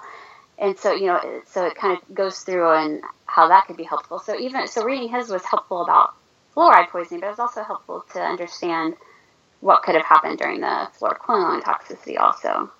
[0.58, 3.84] And so, you know, so it kind of goes through and how that could be
[3.84, 4.18] helpful.
[4.18, 6.14] So even so, reading his was helpful about
[6.54, 8.94] fluoride poisoning, but it was also helpful to understand
[9.60, 12.70] what could have happened during the fluoroquinolone toxicity also.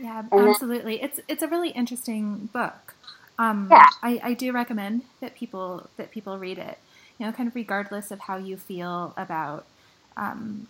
[0.00, 0.96] Yeah, and absolutely.
[0.96, 2.94] Then, it's it's a really interesting book.
[3.38, 3.86] Um, yeah.
[4.02, 6.78] I, I do recommend that people that people read it.
[7.18, 9.64] You know, kind of regardless of how you feel about,
[10.16, 10.66] um,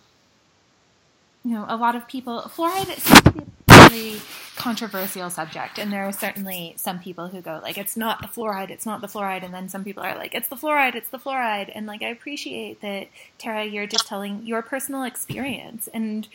[1.43, 4.21] you know, a lot of people fluoride seems to be really
[4.55, 8.69] controversial subject, and there are certainly some people who go like, "It's not the fluoride,
[8.69, 11.19] it's not the fluoride," and then some people are like, "It's the fluoride, it's the
[11.19, 16.27] fluoride," and like I appreciate that Tara, you're just telling your personal experience, and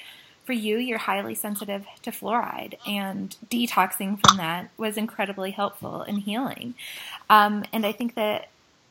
[0.44, 6.16] for you, you're highly sensitive to fluoride, and detoxing from that was incredibly helpful in
[6.18, 6.74] healing.
[7.28, 8.48] Um, and I think that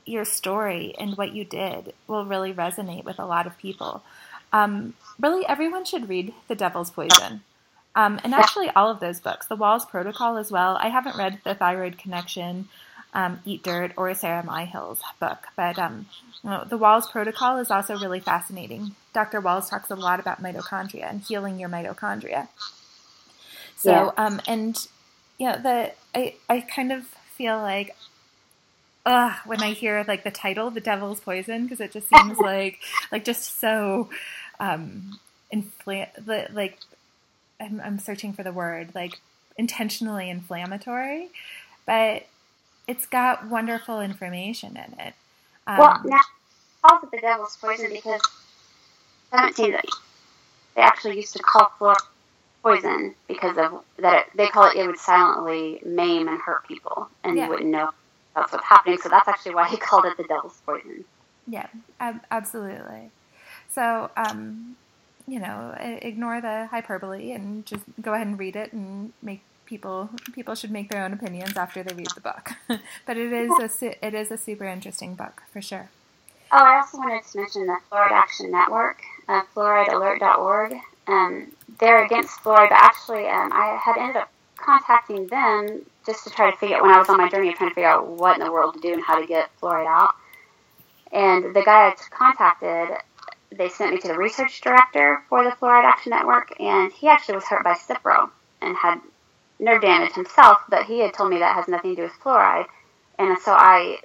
[0.09, 4.03] your story and what you did will really resonate with a lot of people.
[4.51, 7.41] Um, really, everyone should read The Devil's Poison.
[7.95, 10.77] Um, and actually, all of those books, The Wahls Protocol as well.
[10.79, 12.69] I haven't read The Thyroid Connection,
[13.13, 16.05] um, Eat Dirt, or Sarah Myhill's book, but um,
[16.43, 18.95] you know, The Wahls Protocol is also really fascinating.
[19.13, 19.41] Dr.
[19.41, 22.47] Wahls talks a lot about mitochondria and healing your mitochondria.
[23.75, 24.25] So, yeah.
[24.25, 24.77] um, and
[25.37, 27.95] you know, the I I kind of feel like
[29.09, 32.79] uh, when I hear like the title, "The Devil's Poison," because it just seems like
[33.11, 34.09] like just so
[34.59, 35.19] um,
[35.51, 36.07] infl-
[36.53, 36.77] like
[37.59, 39.19] I'm, I'm searching for the word like
[39.57, 41.29] intentionally inflammatory,
[41.87, 42.27] but
[42.87, 45.15] it's got wonderful information in it.
[45.65, 46.19] Um, well, now
[46.83, 48.21] calls it the devil's poison because
[49.31, 49.71] 17
[50.75, 51.97] they actually used to call fluoride
[52.61, 54.27] poison because of that.
[54.27, 57.45] It, they call it it would silently maim and hurt people, and yeah.
[57.45, 57.89] you wouldn't know
[58.35, 58.97] that's what's happening.
[59.01, 61.05] So that's actually why he called it the devil's poison.
[61.47, 61.67] Yeah,
[61.99, 63.11] ab- absolutely.
[63.67, 64.77] So, um,
[65.27, 70.09] you know, ignore the hyperbole and just go ahead and read it and make people
[70.33, 72.51] people should make their own opinions after they read the book.
[73.05, 75.89] but it is a it is a super interesting book for sure.
[76.51, 80.73] Oh, I also wanted to mention the Fluoride Action Network, uh, fluoridealert.org.
[81.07, 84.31] Um, they're against fluoride, but actually, um, I had ended up
[84.63, 87.55] contacting them just to try to figure out when I was on my journey of
[87.55, 89.87] trying to figure out what in the world to do and how to get fluoride
[89.87, 90.15] out.
[91.11, 92.97] And the guy I contacted
[93.51, 97.35] they sent me to the research director for the Fluoride Action Network, and he actually
[97.35, 98.29] was hurt by Cipro
[98.61, 99.01] and had
[99.59, 102.67] nerve damage himself, but he had told me that has nothing to do with fluoride.
[103.17, 103.99] And so I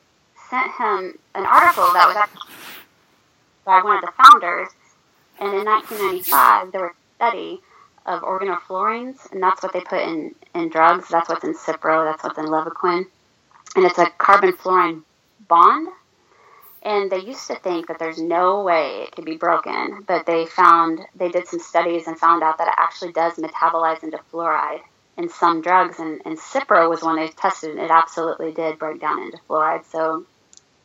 [0.50, 2.40] sent him an article that was actually
[3.64, 4.68] by one of the founders.
[5.40, 7.60] And in 1995, there was a study
[8.06, 11.08] of organofluorines, and that's what they put in, in drugs.
[11.08, 13.06] That's what's in Cipro, that's what's in Levaquin.
[13.76, 15.02] And it's a carbon fluorine
[15.48, 15.88] bond
[16.84, 20.44] and they used to think that there's no way it could be broken, but they
[20.44, 24.82] found they did some studies and found out that it actually does metabolize into fluoride
[25.16, 25.98] in some drugs.
[25.98, 29.86] And, and Cipro was one they tested, and it absolutely did break down into fluoride.
[29.90, 30.26] So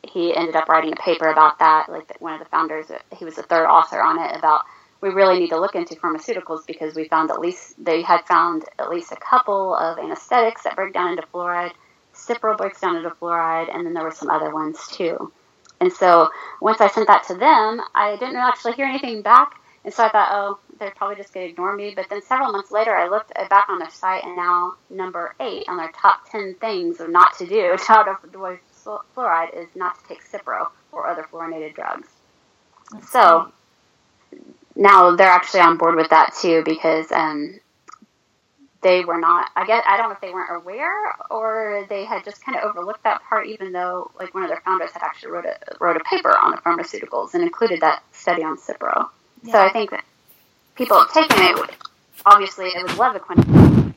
[0.02, 1.90] he ended up writing a paper about that.
[1.90, 4.62] Like one of the founders, he was the third author on it about
[5.00, 8.64] we really need to look into pharmaceuticals because we found at least they had found
[8.78, 11.72] at least a couple of anesthetics that break down into fluoride.
[12.14, 15.32] Cipro breaks down into fluoride, and then there were some other ones too.
[15.80, 16.28] And so
[16.60, 19.54] once I sent that to them, I didn't actually hear anything back.
[19.82, 21.94] And so I thought, oh, they're probably just going to ignore me.
[21.96, 25.64] But then several months later, I looked back on their site, and now number eight
[25.68, 28.58] on their top 10 things of not to do out of avoid
[29.16, 32.08] fluoride is not to take Cipro or other fluorinated drugs.
[33.10, 33.52] so
[34.80, 37.60] now they're actually on board with that too because um,
[38.82, 42.24] they were not i guess i don't know if they weren't aware or they had
[42.24, 45.30] just kind of overlooked that part even though like one of their founders had actually
[45.30, 49.06] wrote a wrote a paper on the pharmaceuticals and included that study on cipro.
[49.42, 49.52] Yeah.
[49.52, 50.04] so i think that
[50.74, 51.76] people have taken it
[52.24, 53.94] obviously it was levaquin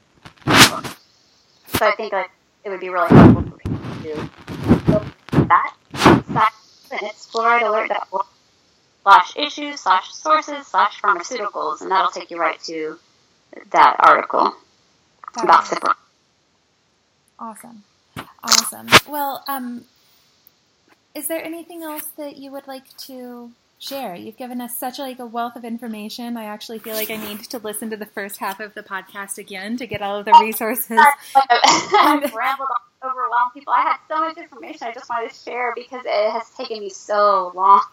[1.68, 2.30] so i think like
[2.66, 5.76] it would be really helpful for people to look at that
[6.92, 8.26] and it's fluoridealert.org
[9.04, 12.98] slash issues slash sources slash pharmaceuticals and that'll take you right to
[13.72, 14.54] that article
[15.42, 15.94] about Cipro.
[17.40, 17.84] Awesome.
[18.44, 18.88] Awesome.
[19.08, 19.86] Well, um,
[21.16, 24.16] is there anything else that you would like to share?
[24.16, 26.38] You've given us such like a wealth of information.
[26.38, 29.38] I actually feel like I need to listen to the first half of the podcast
[29.38, 31.00] again to get all of the resources.
[31.36, 33.74] I've rambled on, overwhelmed people.
[33.74, 36.90] I had so much information I just wanted to share because it has taken me
[36.90, 37.84] so long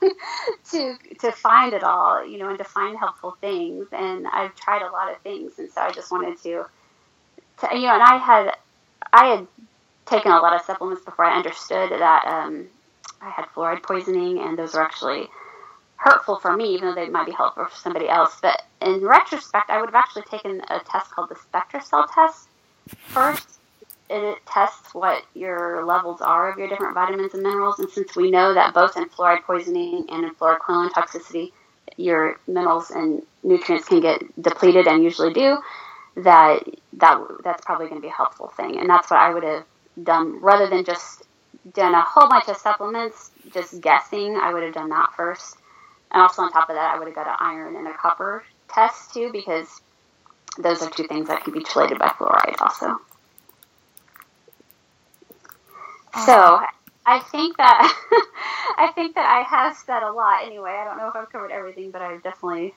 [0.70, 3.88] to to find it all, you know, and to find helpful things.
[3.92, 6.64] And I've tried a lot of things, and so I just wanted to
[7.58, 8.56] to, you know, and I had
[9.12, 9.46] I had
[10.06, 12.66] taken a lot of supplements before I understood that um,
[13.20, 15.28] I had fluoride poisoning, and those were actually
[15.96, 18.38] hurtful for me, even though they might be helpful for somebody else.
[18.40, 22.48] But in retrospect, I would have actually taken a test called the SpectraCell test
[23.08, 23.59] first.
[24.12, 28.28] It tests what your levels are of your different vitamins and minerals, and since we
[28.28, 31.52] know that both in fluoride poisoning and in fluoroquinolone toxicity,
[31.96, 35.58] your minerals and nutrients can get depleted and usually do,
[36.16, 39.44] that that that's probably going to be a helpful thing, and that's what I would
[39.44, 39.64] have
[40.02, 41.22] done rather than just
[41.72, 44.36] done a whole bunch of supplements, just guessing.
[44.36, 45.56] I would have done that first,
[46.10, 48.42] and also on top of that, I would have got an iron and a copper
[48.68, 49.80] test too, because
[50.58, 53.00] those are two things that can be chelated by fluoride also.
[56.14, 56.66] So uh,
[57.06, 57.80] I think that
[58.78, 60.70] I think that I have said a lot anyway.
[60.80, 62.74] I don't know if I've covered everything, but I've definitely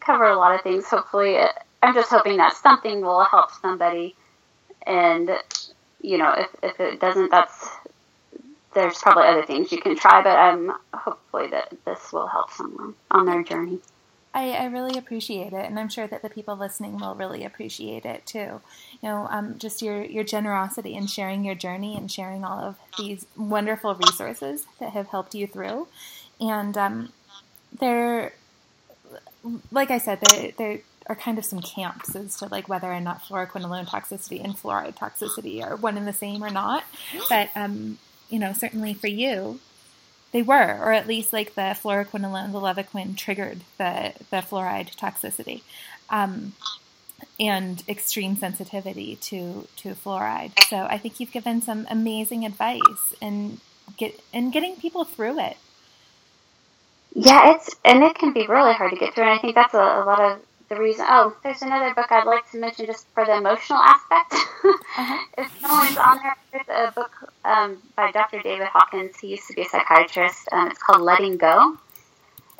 [0.00, 0.86] cover a lot of things.
[0.86, 1.38] Hopefully,
[1.82, 4.14] I'm just hoping that something will help somebody.
[4.86, 5.30] And
[6.00, 7.70] you know, if if it doesn't, that's
[8.74, 10.22] there's probably other things you can try.
[10.22, 13.80] But I'm hopefully that this will help someone on their journey.
[14.36, 18.04] I, I, really appreciate it, and I'm sure that the people listening will really appreciate
[18.04, 18.60] it too.
[19.00, 22.76] You know, um, just your your generosity in sharing your journey and sharing all of
[22.98, 25.88] these wonderful resources that have helped you through.
[26.38, 27.12] And um,
[27.80, 28.34] there,
[29.72, 33.00] like I said, there there are kind of some camps as to like whether or
[33.00, 36.84] not fluoroquinolone toxicity and fluoride toxicity are one and the same or not.
[37.30, 37.96] But um,
[38.28, 39.60] you know, certainly for you,
[40.36, 45.62] they were, or at least like the fluoroquinolone, the Levaquin triggered the, the fluoride toxicity.
[46.10, 46.52] Um,
[47.40, 50.52] and extreme sensitivity to, to fluoride.
[50.68, 53.60] So I think you've given some amazing advice and
[53.96, 55.56] get in getting people through it.
[57.14, 59.72] Yeah, it's and it can be really hard to get through, and I think that's
[59.72, 61.06] a, a lot of the reason.
[61.08, 64.32] Oh, there's another book I'd like to mention just for the emotional aspect.
[64.64, 65.24] uh-huh.
[65.38, 67.12] if no one's on there, there's a book
[67.44, 68.40] um, by Dr.
[68.42, 69.16] David Hawkins.
[69.18, 70.48] He used to be a psychiatrist.
[70.52, 71.76] Um, it's called Letting Go,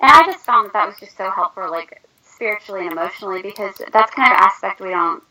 [0.00, 3.74] and I just found that that was just so helpful, like spiritually and emotionally, because
[3.92, 5.22] that's kind of an aspect we don't.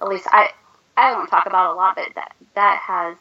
[0.00, 0.50] At least I,
[0.96, 3.16] I don't talk about a lot, but that that has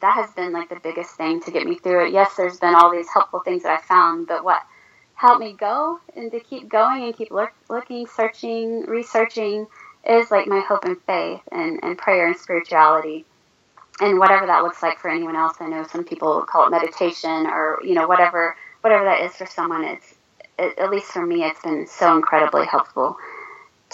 [0.00, 2.12] that has been like the biggest thing to get me through it.
[2.12, 4.62] Yes, there's been all these helpful things that I found, but what
[5.14, 9.66] help me go and to keep going and keep look, looking, searching, researching
[10.06, 13.24] is like my hope and faith and, and prayer and spirituality.
[14.00, 17.46] And whatever that looks like for anyone else, I know some people call it meditation
[17.46, 20.14] or, you know, whatever, whatever that is for someone, it's,
[20.58, 23.16] it, at least for me, it's been so incredibly helpful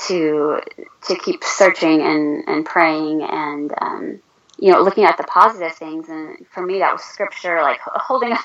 [0.06, 0.60] to,
[1.06, 4.20] to keep searching and, and praying and, um,
[4.58, 6.08] you know, looking at the positive things.
[6.08, 8.44] And for me, that was scripture, like holding up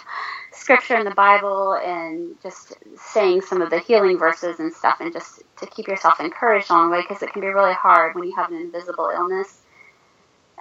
[0.56, 2.74] scripture in the Bible and just
[3.14, 6.90] saying some of the healing verses and stuff, and just to keep yourself encouraged along
[6.90, 9.62] the way because it can be really hard when you have an invisible illness.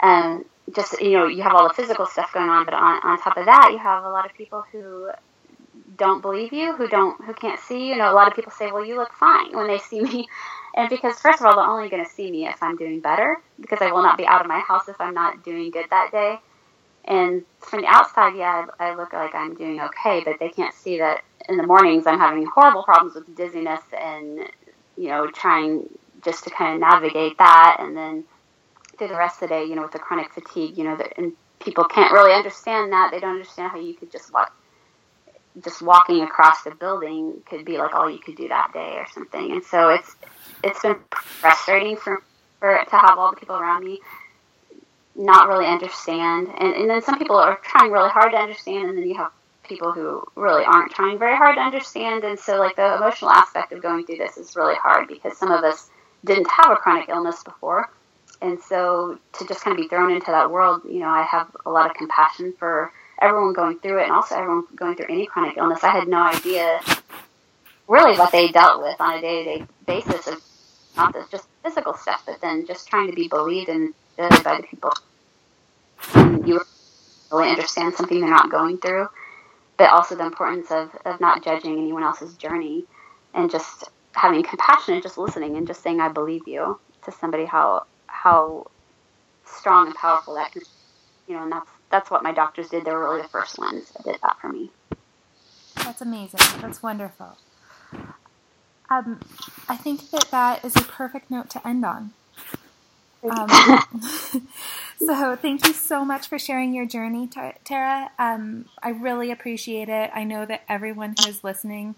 [0.02, 3.20] And just, you know, you have all the physical stuff going on, but on, on
[3.20, 5.10] top of that, you have a lot of people who
[5.96, 7.92] don't believe you, who don't, who can't see you.
[7.92, 10.26] You know, a lot of people say, "Well, you look fine" when they see me,
[10.76, 13.38] and because first of all, they're only going to see me if I'm doing better,
[13.60, 16.10] because I will not be out of my house if I'm not doing good that
[16.12, 16.38] day.
[17.06, 20.98] And from the outside, yeah, I, look like I'm doing okay, but they can't see
[20.98, 24.40] that in the mornings I'm having horrible problems with dizziness and,
[24.96, 25.88] you know, trying
[26.24, 27.76] just to kind of navigate that.
[27.80, 28.24] And then
[28.96, 31.32] through the rest of the day, you know, with the chronic fatigue, you know, and
[31.60, 33.10] people can't really understand that.
[33.12, 34.56] They don't understand how you could just walk,
[35.62, 39.06] just walking across the building could be like all you could do that day or
[39.12, 39.52] something.
[39.52, 40.16] And so it's,
[40.62, 42.22] it's been frustrating for,
[42.60, 44.00] for to have all the people around me
[45.16, 46.48] not really understand.
[46.58, 49.32] And, and then some people are trying really hard to understand, and then you have
[49.64, 52.24] people who really aren't trying very hard to understand.
[52.24, 55.50] And so, like, the emotional aspect of going through this is really hard because some
[55.50, 55.90] of us
[56.24, 57.90] didn't have a chronic illness before.
[58.42, 61.54] And so, to just kind of be thrown into that world, you know, I have
[61.64, 65.26] a lot of compassion for everyone going through it and also everyone going through any
[65.26, 65.84] chronic illness.
[65.84, 66.80] I had no idea
[67.88, 70.42] really what they dealt with on a day to day basis of
[70.96, 74.92] not just physical stuff, but then just trying to be believed and by the people.
[76.46, 76.60] You
[77.32, 79.08] really understand something they're not going through,
[79.76, 82.84] but also the importance of, of not judging anyone else's journey
[83.34, 87.44] and just having compassion and just listening and just saying, I believe you to somebody,
[87.44, 88.66] how, how
[89.44, 90.62] strong and powerful that can,
[91.26, 92.84] you know, and that's, that's what my doctors did.
[92.84, 94.70] They were really the first ones that did that for me.
[95.76, 96.40] That's amazing.
[96.60, 97.36] That's wonderful.
[98.90, 99.20] Um,
[99.68, 102.12] I think that that is a perfect note to end on.
[103.30, 103.78] Um,
[104.98, 107.28] so thank you so much for sharing your journey,
[107.64, 108.10] Tara.
[108.18, 110.10] Um, I really appreciate it.
[110.14, 111.96] I know that everyone who is listening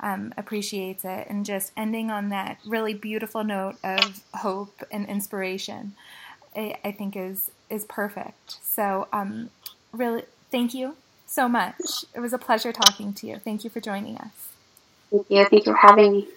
[0.00, 5.94] um, appreciates it, and just ending on that really beautiful note of hope and inspiration,
[6.56, 8.58] I, I think is is perfect.
[8.62, 9.50] So um,
[9.92, 10.96] really, thank you
[11.26, 12.04] so much.
[12.14, 13.38] It was a pleasure talking to you.
[13.42, 14.50] Thank you for joining us.
[15.10, 15.44] Thank you.
[15.44, 16.28] Thank you for having me.